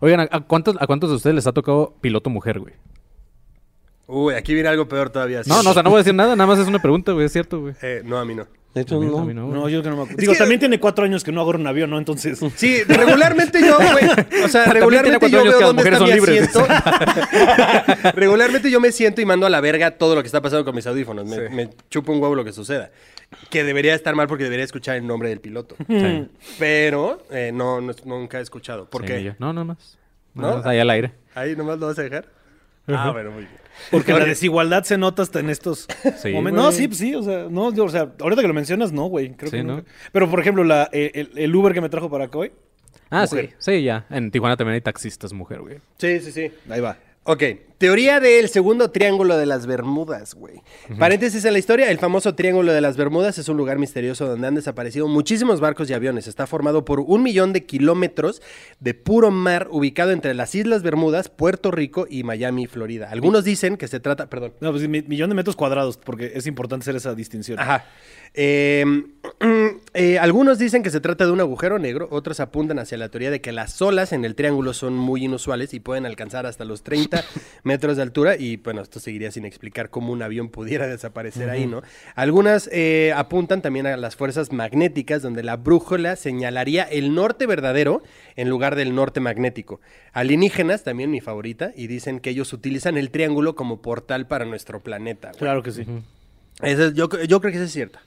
[0.00, 2.74] Oigan, ¿a, a cuántos, ¿a cuántos de ustedes les ha tocado piloto mujer, güey?
[4.10, 5.42] Uy, aquí viene algo peor todavía.
[5.46, 7.26] No, no, o sea, no voy a decir nada, nada más es una pregunta, güey,
[7.26, 7.74] es cierto, güey.
[7.82, 8.46] Eh, no, a mí no.
[8.74, 9.18] De hecho, A mí- no.
[9.18, 9.48] a mí no.
[9.48, 10.18] No, yo que no me acuerdo.
[10.20, 11.98] Digo, que- también tiene cuatro años que no agarro un avión, ¿no?
[11.98, 12.38] Entonces.
[12.56, 14.06] Sí, regularmente yo, güey.
[14.44, 16.66] O sea, regularmente yo veo dónde está mi asiento.
[18.14, 20.74] regularmente yo me siento y mando a la verga todo lo que está pasando con
[20.74, 21.26] mis audífonos.
[21.26, 22.90] Me, me chupo un huevo lo que suceda.
[23.50, 25.76] Que debería estar mal porque debería escuchar el nombre del piloto.
[25.86, 26.28] Sí.
[26.58, 28.88] Pero eh, no, no- nunca he escuchado.
[28.88, 29.22] ¿Por Sí, qué?
[29.22, 29.98] yo- No, nada más.
[30.34, 30.42] ¿No?
[30.42, 31.12] Nada más ahí al aire.
[31.34, 32.26] Ahí nomás lo vas a dejar.
[32.86, 33.67] Ah, bueno, muy bien.
[33.90, 35.86] Porque la desigualdad se nota hasta en estos
[36.22, 36.62] Sí, momentos.
[36.64, 39.06] No, sí, pues sí, o sea, no, yo, o sea, ahorita que lo mencionas, no,
[39.06, 39.30] güey.
[39.34, 39.82] Creo Sí, que ¿no?
[40.12, 42.52] Pero, por ejemplo, la, eh, el, el Uber que me trajo para acá hoy.
[43.10, 43.50] Ah, Mujer.
[43.58, 43.72] sí.
[43.72, 44.04] Sí, ya.
[44.10, 45.76] En Tijuana también hay taxistas mujer, güey.
[45.98, 46.50] Sí, sí, sí.
[46.68, 46.96] Ahí va.
[47.30, 47.42] Ok,
[47.76, 50.62] teoría del segundo triángulo de las Bermudas, güey.
[50.98, 54.46] Paréntesis en la historia, el famoso triángulo de las Bermudas es un lugar misterioso donde
[54.46, 56.26] han desaparecido muchísimos barcos y aviones.
[56.26, 58.40] Está formado por un millón de kilómetros
[58.80, 63.10] de puro mar ubicado entre las Islas Bermudas, Puerto Rico y Miami, Florida.
[63.10, 66.46] Algunos dicen que se trata, perdón, No, pues mi- millón de metros cuadrados, porque es
[66.46, 67.60] importante hacer esa distinción.
[67.60, 67.84] Ajá.
[68.32, 68.86] Eh,
[69.94, 73.30] eh, algunos dicen que se trata de un agujero negro, otros apuntan hacia la teoría
[73.30, 76.82] de que las olas en el triángulo son muy inusuales y pueden alcanzar hasta los
[76.82, 77.24] 30
[77.62, 81.66] metros de altura y bueno, esto seguiría sin explicar cómo un avión pudiera desaparecer ahí,
[81.66, 81.82] ¿no?
[82.14, 88.02] Algunas eh, apuntan también a las fuerzas magnéticas donde la brújula señalaría el norte verdadero
[88.36, 89.80] en lugar del norte magnético.
[90.12, 94.82] Alienígenas, también mi favorita, y dicen que ellos utilizan el triángulo como portal para nuestro
[94.82, 95.28] planeta.
[95.28, 95.38] güey.
[95.38, 95.84] Claro que sí.
[96.94, 97.98] Yo, yo creo que eso es cierto.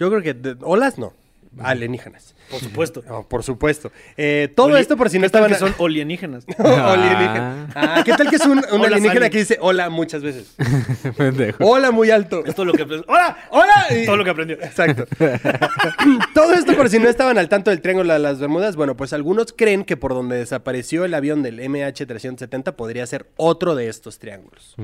[0.00, 1.12] Yo creo que de- olas no,
[1.60, 2.34] alienígenas.
[2.50, 3.04] Por supuesto.
[3.06, 3.92] No, por supuesto.
[4.16, 5.72] Eh, todo Oli- esto por si no ¿qué tal estaban...
[5.72, 6.44] que son alienígenas.
[6.58, 7.68] alienígena.
[7.76, 9.30] Ah, ¿qué tal que es un, un Hola, alienígena Sally.
[9.30, 10.56] que dice hola muchas veces?
[11.60, 12.42] Hola muy alto.
[12.44, 13.36] Es todo lo que ¡Hola!
[13.50, 13.86] ¡Hola!
[13.90, 14.56] Y- Todo lo que aprendió.
[14.60, 15.04] Exacto.
[16.34, 19.12] Todo esto por si no estaban al tanto del Triángulo de las Bermudas, bueno, pues
[19.12, 24.18] algunos creen que por donde desapareció el avión del MH370 podría ser otro de estos
[24.18, 24.74] triángulos.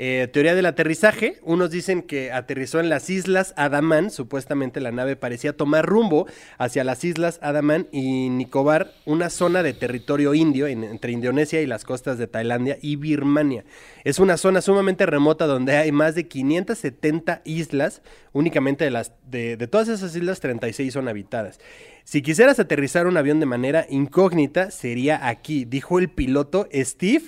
[0.00, 5.16] Eh, teoría del aterrizaje, unos dicen que aterrizó en las islas Adamán, supuestamente la nave
[5.16, 6.26] parecía tomar rumbo
[6.56, 11.66] hacia las islas Adamán y Nicobar, una zona de territorio indio en- entre Indonesia y
[11.66, 13.64] las costas de Tailandia y Birmania.
[14.04, 18.00] Es una zona sumamente remota donde hay más de 570 islas,
[18.32, 21.58] únicamente de, las, de todas esas islas 36 son habitadas.
[22.04, 27.24] Si quisieras aterrizar un avión de manera incógnita, sería aquí, dijo el piloto Steve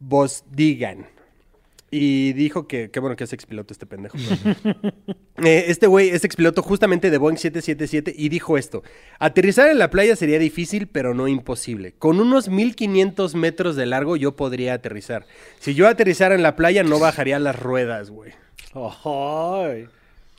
[0.00, 1.06] Bosdigan.
[1.92, 4.16] Y dijo que, que bueno, que es expiloto este pendejo.
[5.42, 8.82] Eh, este güey es expiloto justamente de Boeing 777 y dijo esto.
[9.18, 11.92] Aterrizar en la playa sería difícil, pero no imposible.
[11.98, 15.26] Con unos 1500 metros de largo yo podría aterrizar.
[15.58, 18.32] Si yo aterrizara en la playa no bajaría las ruedas, güey.
[19.04, 19.86] Ay.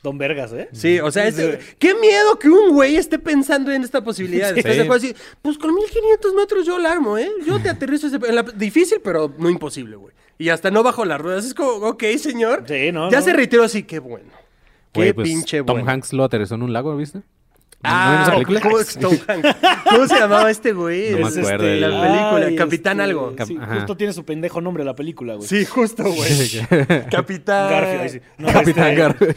[0.02, 0.68] Don Vergas, ¿eh?
[0.72, 1.36] Sí, o sea, es-
[1.78, 4.52] qué miedo que un güey esté pensando en esta posibilidad.
[4.52, 4.58] Sí.
[4.60, 7.30] Estás de acuerdo así, pues con 1500 metros yo la armo, ¿eh?
[7.46, 10.12] Yo te aterrizo ese- en la- difícil, pero no imposible, güey.
[10.42, 11.44] Y hasta no bajo las ruedas.
[11.44, 12.64] Es como, ok, señor.
[12.66, 13.24] Sí, no, Ya no.
[13.24, 14.30] se retiró así, qué bueno.
[14.92, 15.90] Qué Güey, pues, pinche Tom bueno.
[15.90, 17.18] Hanks lo aterrizó en un lago, ¿viste?
[17.18, 17.24] ¿No-
[17.84, 18.40] Ah.
[18.62, 19.48] ¿cómo, es Tom Hanks?
[19.90, 21.10] ¿Cómo se llamaba este güey?
[21.12, 23.34] No me Es, acuerdo, este, la el- película, Ay, Capitán este, algo.
[23.34, 23.74] Cap- Sí, Ajá.
[23.74, 25.48] justo tiene su pendejo nombre la película, güey.
[25.48, 26.20] Sí, justo, güey.
[27.10, 27.70] Capitán.
[27.70, 28.22] Garfield.
[28.38, 29.36] No, Capitán este- Gar-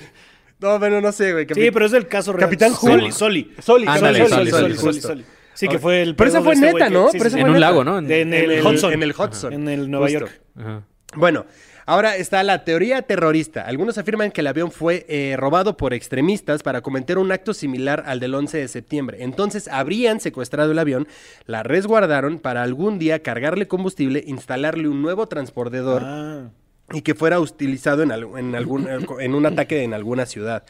[0.60, 1.48] No, bueno, no sé, güey.
[1.54, 2.48] Sí, pero es el caso real.
[2.48, 3.12] Capitán Soli, Hook.
[3.14, 3.52] Soli.
[3.62, 5.22] Soli, Soli, Soli, Soli, Soli, Soli, Soli.
[5.24, 5.32] justo.
[5.56, 7.10] Sí, que fue el Pero esa fue este neta, ¿no?
[7.14, 7.60] En fue un neta.
[7.60, 7.98] lago, ¿no?
[8.00, 8.92] En el Hudson.
[8.94, 9.54] En el Hudson.
[9.54, 10.10] En el Nueva.
[10.10, 10.42] York.
[10.58, 10.84] Ajá.
[11.16, 11.46] Bueno,
[11.86, 13.62] ahora está la teoría terrorista.
[13.62, 18.04] Algunos afirman que el avión fue eh, robado por extremistas para cometer un acto similar
[18.06, 19.18] al del 11 de septiembre.
[19.22, 21.08] Entonces habrían secuestrado el avión,
[21.46, 26.50] la resguardaron para algún día cargarle combustible, instalarle un nuevo transportador Ah.
[26.92, 28.88] y que fuera utilizado en, en algún,
[29.20, 30.64] en un ataque en alguna ciudad.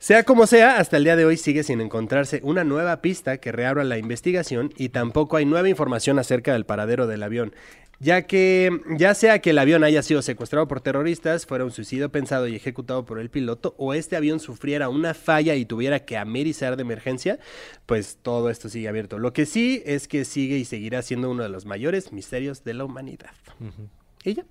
[0.00, 3.52] Sea como sea, hasta el día de hoy sigue sin encontrarse una nueva pista que
[3.52, 7.54] reabra la investigación y tampoco hay nueva información acerca del paradero del avión.
[7.98, 12.10] Ya que, ya sea que el avión haya sido secuestrado por terroristas, fuera un suicidio
[12.10, 16.16] pensado y ejecutado por el piloto, o este avión sufriera una falla y tuviera que
[16.16, 17.38] amerizar de emergencia,
[17.84, 19.18] pues todo esto sigue abierto.
[19.18, 22.72] Lo que sí es que sigue y seguirá siendo uno de los mayores misterios de
[22.72, 23.34] la humanidad.
[24.24, 24.46] Y ya.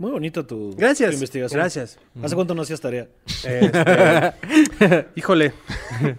[0.00, 1.58] Muy bonita tu, Gracias, tu investigación.
[1.60, 1.98] gracias.
[2.22, 3.06] ¿Hace cuánto no hacías tarea?
[3.44, 5.52] Este, híjole,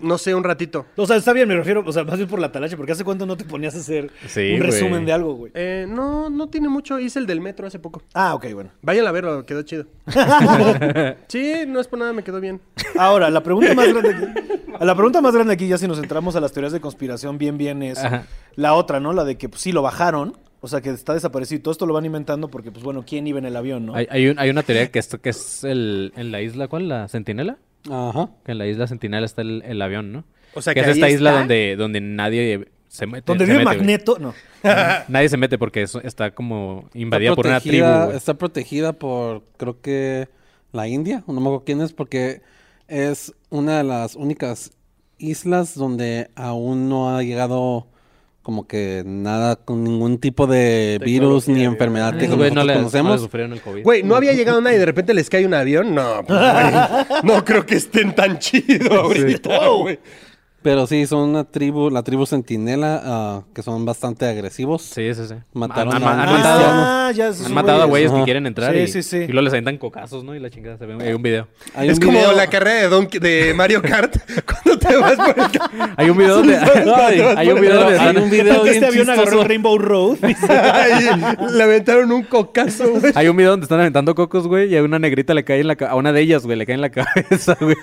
[0.01, 0.86] no sé, un ratito.
[0.95, 3.03] O sea, está bien, me refiero, o sea, más bien por la talacha, porque ¿hace
[3.03, 4.69] cuánto no te ponías a hacer Sí, un güey.
[4.69, 5.51] resumen de algo, güey?
[5.55, 6.99] Eh, no, no tiene mucho.
[6.99, 8.03] Hice el del metro hace poco.
[8.13, 8.69] Ah, ok, bueno.
[8.84, 9.86] Vayan a verlo, quedó chido.
[11.27, 12.61] sí, no es por nada, me quedó bien.
[12.99, 16.36] Ahora, la pregunta más grande aquí, la pregunta más grande aquí, ya si nos entramos
[16.36, 18.27] a las teorías de conspiración bien, bien, es Ajá.
[18.55, 19.11] la otra, ¿no?
[19.11, 21.59] La de que pues, sí lo bajaron, o sea, que está desaparecido.
[21.59, 23.95] y Todo esto lo van inventando porque, pues bueno, ¿quién iba en el avión, no?
[23.95, 26.88] Hay, hay, un- hay una teoría que esto que es el, en la isla, ¿cuál?
[26.88, 27.57] ¿La Centinela?
[27.89, 28.30] Ajá.
[28.45, 30.24] Que en la isla Centinela está el, el avión, ¿no?
[30.53, 31.39] O sea, que, que es esta isla está.
[31.39, 33.24] donde, donde nadie se mete.
[33.26, 33.64] Donde se vive.
[33.66, 34.34] Magneto, no.
[35.07, 37.86] Nadie se mete porque eso está como invadida Está por una tribu.
[37.88, 38.18] güey.
[38.18, 40.28] Está protegida por, creo que,
[40.74, 41.24] la India.
[41.28, 42.41] No me acuerdo quién es, porque
[42.88, 44.74] es una de las únicas
[45.18, 47.88] islas donde aún no ha llegado
[48.41, 52.73] como que nada con ningún tipo de virus ni enfermedad que nosotros le, no le
[52.73, 53.21] conocemos.
[53.21, 53.83] sufrieron el COVID.
[53.83, 55.93] Güey, no había llegado nadie y de repente les cae un avión.
[55.93, 59.99] No, pues, güey, no creo que estén tan chido ahorita, güey.
[60.64, 64.84] Pero sí, son una tribu, la tribu Centinela, ah, que son bastante agresivos.
[64.84, 65.34] Sí, sí, sí.
[65.53, 68.74] Mataron han, a han matado, Ah, ya esos han matado a güeyes que quieren entrar
[68.76, 69.18] Sí, y, sí, sí.
[69.18, 70.36] y luego les aventan cocazos, ¿no?
[70.36, 71.47] Y la chingada se ve hay un video.
[71.74, 75.16] Hay es un como video- la carrera de, Donkey- de Mario Kart cuando te vas
[75.16, 76.55] por el Hay un video donde
[76.95, 80.18] Ay, hay un video donde hay están- un video este avión agarró Rainbow Road.
[81.53, 83.12] Le aventaron un cocazo, güey.
[83.16, 85.68] Hay un video donde están aventando cocos, güey, y a una negrita le cae en
[85.68, 87.76] la a una de ellas, güey, le cae en la cabeza, güey.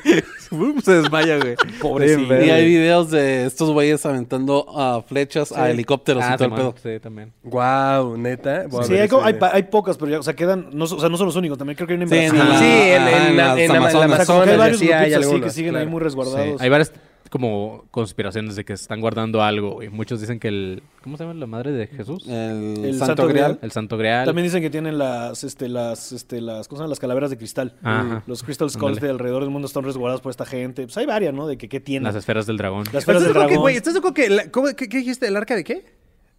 [0.51, 1.57] Uf, se desmaya, güey.
[1.81, 2.29] Pobrecillo.
[2.69, 6.75] Videos de estos güeyes aventando ah, flechas a helicópteros Ah, y todo el pedo.
[6.83, 7.33] sí, también.
[7.43, 8.65] Wow, neta.
[8.69, 11.09] Voy a Sí, hay, hay, hay pocas, pero ya, o sea, quedan, no, o sea,
[11.09, 14.29] no son los únicos, también creo que hay una en Sí, la- Sí, en, Amazonas.
[14.29, 15.85] O sea, hay varios sí, hay grupitos así algunos, que siguen claro.
[15.87, 16.47] ahí muy resguardados.
[16.47, 16.93] Sí, Hay varias
[17.31, 19.89] como conspiraciones de que se están guardando algo, güey.
[19.89, 22.27] Muchos dicen que el ¿cómo se llama la madre de Jesús?
[22.27, 23.45] El, El Santo, Santo Grial.
[23.53, 23.59] Grial.
[23.63, 24.25] El Santo Grial.
[24.27, 26.91] También dicen que tienen las, este, las, este, las, ¿cómo se llaman?
[26.91, 27.75] Las calaveras de cristal.
[27.83, 28.23] Ajá.
[28.27, 30.85] Los crystal skulls de alrededor del mundo están resguardados por esta gente.
[30.85, 31.47] Pues hay varias, ¿no?
[31.47, 32.05] De que qué tienen.
[32.05, 32.85] las esferas del dragón.
[32.93, 33.63] Las esferas ¿Estás del dragón.
[33.63, 34.29] güey, ¿estás seguro que...
[34.31, 35.27] la- ¿cómo- qué, qué dijiste?
[35.27, 35.85] ¿El arca de qué?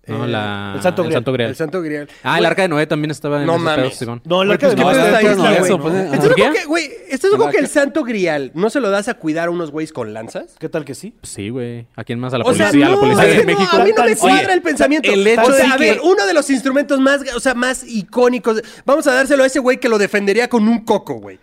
[0.09, 1.03] No, Eh, la el Santo
[1.33, 1.49] Grial.
[1.51, 2.09] El Santo Grial.
[2.23, 3.85] Ah, el arca de Noé también estaba en No esos mames.
[3.85, 4.21] pedos, Simón.
[4.25, 5.25] No, el arca pues, de ¿qué Noé pedo está ahí,
[5.57, 5.79] güey, ¿no?
[5.81, 5.93] pues.
[5.95, 9.07] ¿Estás ¿Por seguro que, güey, ¿estás seguro que el Santo Grial no se lo das
[9.07, 10.55] a cuidar a unos güeyes con lanzas?
[10.59, 11.13] ¿Qué tal que sí?
[11.23, 11.87] Sí, güey.
[11.95, 12.33] ¿A quién más?
[12.33, 13.69] A la O sea, policía, a la no, policía de que no, México.
[13.77, 15.11] a mí no me cuadra oye, el pensamiento.
[15.11, 17.53] el hecho o sea, de a que- ver, uno de los instrumentos más, o sea,
[17.53, 18.61] más icónicos.
[18.85, 21.39] Vamos a dárselo a ese güey que lo defendería con un coco, güey.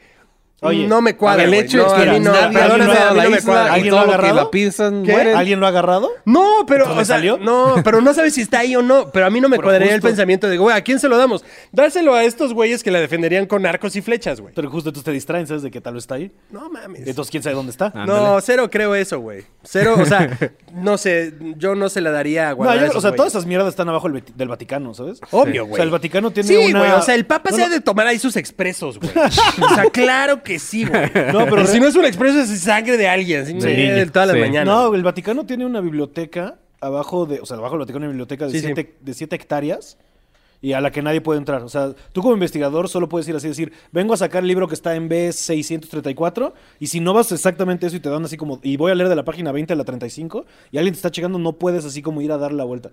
[0.62, 1.44] Oye, no me cuadra.
[1.44, 3.24] el hecho no, es que a mí no, nadie perdóname, ha pisado a mí la
[3.24, 3.72] no me cuadra.
[3.74, 4.50] ¿Alguien lo ha agarrado?
[4.50, 5.32] ¿Qué?
[5.36, 6.10] ¿Alguien lo ha agarrado?
[6.24, 7.36] No, pero, ¿Pero le o sea, salió?
[7.38, 9.10] no, pero no sabes si está ahí o no.
[9.10, 11.18] Pero a mí no me Pero cuadraría el pensamiento de, güey, ¿a quién se lo
[11.18, 11.44] damos?
[11.72, 14.54] Dárselo a estos güeyes que la defenderían con arcos y flechas, güey.
[14.54, 15.62] Pero justo tú te distraen, ¿sabes?
[15.62, 16.32] De que tal vez está ahí.
[16.50, 17.06] No mames.
[17.06, 17.92] Entonces, ¿quién sabe dónde está?
[17.94, 18.06] Ah.
[18.06, 19.44] No, cero creo eso, güey.
[19.62, 20.38] Cero, o sea,
[20.72, 23.14] no sé, yo no se la daría a No, guardar yo- a esos o sea,
[23.14, 25.20] todas esas mierdas están abajo del, Vati- del Vaticano, ¿sabes?
[25.32, 25.76] Obvio, O güey.
[25.76, 26.78] sea, el Vaticano tiene Sí, una...
[26.78, 29.12] güey, o sea, el Papa se ha de tomar ahí sus expresos, güey.
[29.70, 31.02] o sea, claro que sí, güey.
[31.32, 33.44] No, pero si no es un expreso, es sangre de alguien.
[33.44, 33.54] Sí.
[33.54, 34.74] de todas las mañanas.
[34.74, 37.40] No, el Vaticano tiene una biblioteca abajo de...
[37.40, 38.64] O sea, abajo del Vaticano hay una biblioteca de Sí, sí.
[38.66, 39.98] siete, de siete hectáreas
[40.62, 41.62] y a la que nadie puede entrar.
[41.62, 44.68] O sea, tú como investigador solo puedes ir así, decir, vengo a sacar el libro
[44.68, 48.60] que está en B634 y si no vas exactamente eso y te dan así como...
[48.62, 51.10] Y voy a leer de la página 20 a la 35 y alguien te está
[51.10, 52.90] checando, no puedes así como ir a dar la vuelta.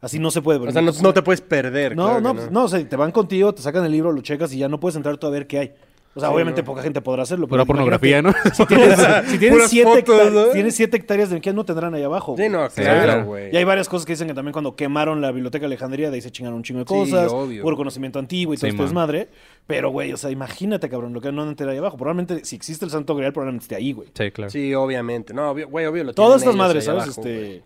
[0.00, 0.60] Así no se puede.
[0.60, 1.94] O sea, no, no te puedes perder.
[1.94, 4.22] No, claro no, pues, no, o sea, te van contigo, te sacan el libro, lo
[4.22, 5.72] checas y ya no puedes entrar tú a ver qué hay.
[6.12, 6.66] O sea, Sí, obviamente no.
[6.66, 7.46] poca gente podrá hacerlo.
[7.46, 8.32] Pura pero pornografía, ¿no?
[8.52, 8.98] Si tienes,
[9.28, 12.32] si tienes Puras siete, fotos, tienes siete hectáreas de qué no tendrán ahí abajo.
[12.36, 12.48] Sí, güey.
[12.48, 13.24] no, Sí, claro, claro.
[13.26, 13.54] güey.
[13.54, 16.16] Y hay varias cosas que dicen que también cuando quemaron la biblioteca de Alejandría, de
[16.16, 17.62] ahí se chingaron un chingo de Sí, cosas, obvio.
[17.62, 18.86] puro conocimiento antiguo y todo Sí, este man.
[18.88, 19.28] desmadre.
[19.68, 21.96] Pero, güey, o sea, imagínate, cabrón, lo que no enterar ahí abajo.
[21.96, 24.08] Probablemente, si existe el Santo Grial, probablemente esté ahí, güey.
[24.12, 24.50] Sí, claro.
[24.50, 25.32] Sí, obviamente.
[25.32, 27.04] No, obvio, güey, obvio lo Todas estas madres, ¿sabes?
[27.04, 27.62] abajo, este...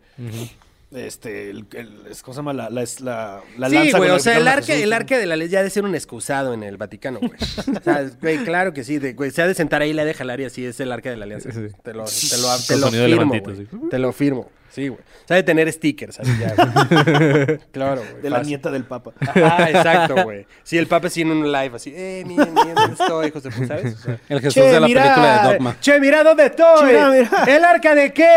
[0.95, 2.53] Este, el, el- es- ¿cómo se llama?
[2.53, 4.83] La, la, la, la Sí, lanza güey, la o sea, el picaron a arca, Jesús,
[4.85, 7.33] el arca de la ley ya ha de ser un excusado en el Vaticano, güey.
[7.33, 10.03] o sea, güey, claro que sí, de- güey, se ha de sentar ahí y le
[10.03, 11.51] ha de jalar y así es el arca de la alianza.
[11.51, 11.75] Sí, sí.
[11.83, 13.67] Te lo, te lo, te lo firmo, levantito, güey.
[13.67, 13.77] sí.
[13.91, 14.51] Te lo firmo.
[14.75, 15.01] Sí, güey.
[15.29, 17.59] De tener stickers ahí ya, güey.
[17.73, 18.23] Claro, güey.
[18.23, 18.49] De la fácil.
[18.49, 19.13] nieta del Papa.
[19.37, 20.47] Ah, exacto, güey.
[20.65, 23.51] Sí, el Papa sí en un live así, eh, miren, miren dónde estoy, hijos de
[23.51, 23.95] puta, ¿sabes?
[23.95, 25.77] O sea, El Jesús Che, de la mira, película de Dogma.
[25.81, 26.87] Che, mira dónde estoy.
[26.87, 27.45] Mira, mira.
[27.47, 28.29] ¿El arca de qué?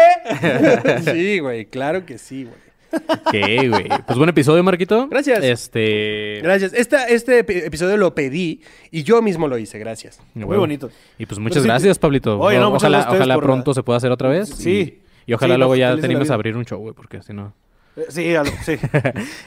[1.12, 2.68] sí, güey, claro que sí, güey.
[2.90, 3.88] Ok, güey.
[4.06, 5.08] Pues buen episodio, Marquito.
[5.10, 5.44] Gracias.
[5.44, 6.40] Este.
[6.42, 6.72] Gracias.
[6.74, 8.62] Esta, este epi- episodio lo pedí
[8.92, 9.78] y yo mismo lo hice.
[9.78, 10.20] Gracias.
[10.34, 10.90] Muy bonito.
[11.18, 12.40] Y pues muchas sí, gracias, Pablito.
[12.40, 14.50] Oye, no, muchas ojalá gracias ojalá pronto se pueda hacer otra vez.
[14.50, 14.70] Sí.
[15.04, 16.80] Y, y ojalá Sí, luego ya feliz de te la animes a abrir un show,
[16.80, 17.54] güey, porque si no.
[17.96, 18.74] Eh, Sí, algo, sí.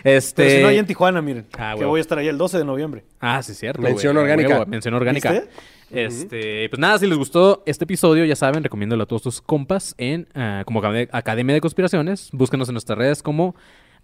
[0.04, 0.42] Este.
[0.42, 1.46] Pero si no, hay en Tijuana, miren.
[1.58, 3.04] Ah, que voy a estar ahí el 12 de noviembre.
[3.20, 3.80] Ah, sí, cierto.
[3.82, 4.22] Mención güey.
[4.24, 4.64] orgánica.
[4.66, 5.30] Mención orgánica.
[5.32, 5.48] ¿Viste?
[5.92, 9.94] Este, pues nada, si les gustó este episodio, ya saben, recomiéndalo a todos tus compas
[9.98, 12.28] en ah, como Acad- Academia de Conspiraciones.
[12.32, 13.56] Búscanos en nuestras redes como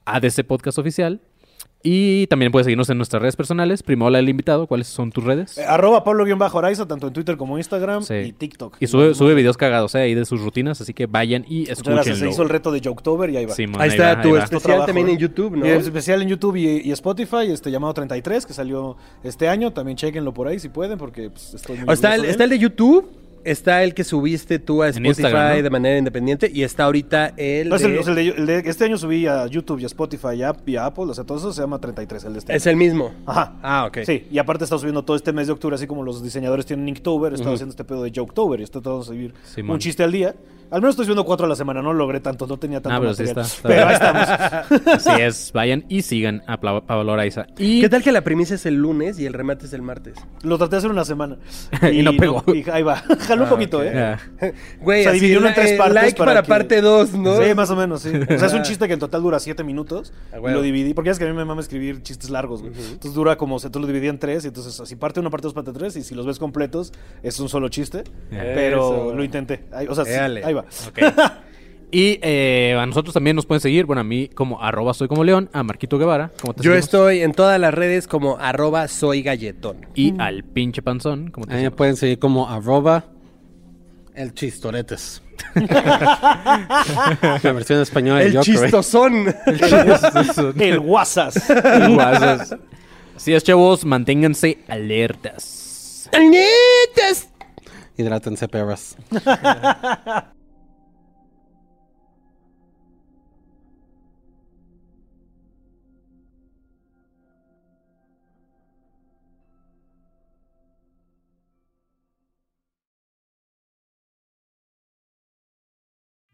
[0.05, 1.20] ADC Podcast Oficial.
[1.83, 3.83] Y también puedes seguirnos en nuestras redes personales.
[3.85, 5.57] Primero la del invitado, ¿cuáles son tus redes?
[5.57, 8.14] Eh, arroba Pablo-Araiza, tanto en Twitter como Instagram Sí.
[8.14, 8.77] y TikTok.
[8.81, 11.83] Y sube, sube videos cagados eh, ahí de sus rutinas, así que vayan y Muchas
[11.83, 12.05] gracias.
[12.05, 12.31] Se escúchenlo.
[12.33, 13.55] hizo el reto de Joketober y ahí va.
[13.79, 15.12] Ahí está va, tu especial trabajo, también ¿eh?
[15.12, 15.64] en YouTube, ¿no?
[15.66, 19.72] Y el especial en YouTube y, y Spotify, este llamado 33, que salió este año.
[19.72, 22.51] También chequenlo por ahí si pueden, porque pues, estoy muy O está, el, está el
[22.51, 23.09] de YouTube,
[23.51, 27.77] está el que subiste tú a Spotify de manera independiente y está ahorita el, No,
[27.77, 29.87] es el, de- es el de, el de- este año subí a YouTube y a
[29.87, 32.39] Spotify y a, y a Apple, o sea, todo eso se llama 33, el de
[32.41, 32.73] este Es año.
[32.73, 33.13] el mismo.
[33.27, 33.55] Ajá.
[33.63, 33.99] Ah, ok.
[34.05, 36.89] Sí, y aparte está subiendo todo este mes de octubre, así como los diseñadores tienen
[36.89, 39.75] Inktober, he estado haciendo este pedo de Joketober y estoy tratando de subir Simón.
[39.75, 40.35] un chiste al día.
[40.69, 42.99] Al menos estoy subiendo cuatro a la semana, no logré tanto, no tenía tanto Ah,
[43.01, 43.47] pero sí material.
[43.47, 44.87] está, está pero ahí estamos.
[45.07, 47.47] Así es, vayan y sigan a Pablo Araiza.
[47.57, 50.15] Y ¿Qué tal que la premisa es el lunes y el remate es el martes?
[50.43, 51.37] Lo traté de hacer una semana.
[51.93, 52.43] Y no pegó.
[52.49, 53.01] y ahí va.
[53.45, 53.93] Un poquito, ¿eh?
[53.95, 54.20] Ya.
[54.80, 57.14] Güey, O sea, así, dividió uno en tres partes like para para, que- parte 2,
[57.14, 57.43] ¿no?
[57.43, 58.11] Sí, más o menos, sí.
[58.11, 60.12] O sea, es un chiste que en total dura siete minutos.
[60.32, 62.72] Ah, y lo dividí, porque es que a mí me mama escribir chistes largos, güey.
[62.74, 65.30] Entonces dura como, o sea, tú lo dividí en tres, y entonces así parte uno,
[65.30, 68.05] parte dos, parte tres, y si los ves completos, es un solo chiste.
[68.30, 68.76] Pero
[69.09, 69.14] Eso.
[69.14, 69.64] lo intenté.
[69.72, 70.64] Ahí, o sea, sí, ahí va.
[70.89, 70.99] Ok.
[71.93, 73.87] Y eh, a nosotros también nos pueden seguir.
[73.87, 76.32] Bueno, a mí como arroba soy como león, a Marquito Guevara.
[76.41, 76.84] como te Yo seguimos?
[76.84, 79.87] estoy en todas las redes como arroba soy galletón.
[79.95, 81.30] Y al pinche panzón.
[81.30, 83.05] como te A mí me pueden seguir como arroba
[84.17, 85.23] el chistoretes.
[85.55, 88.55] La versión española de El Joker.
[88.55, 89.35] chistosón.
[90.59, 91.35] El WhatsApp.
[91.91, 92.57] Guasas.
[93.14, 96.09] Así es, chavos, manténganse alertas.
[96.12, 97.29] ¡Netas!
[97.97, 98.97] Hidrátense, perras.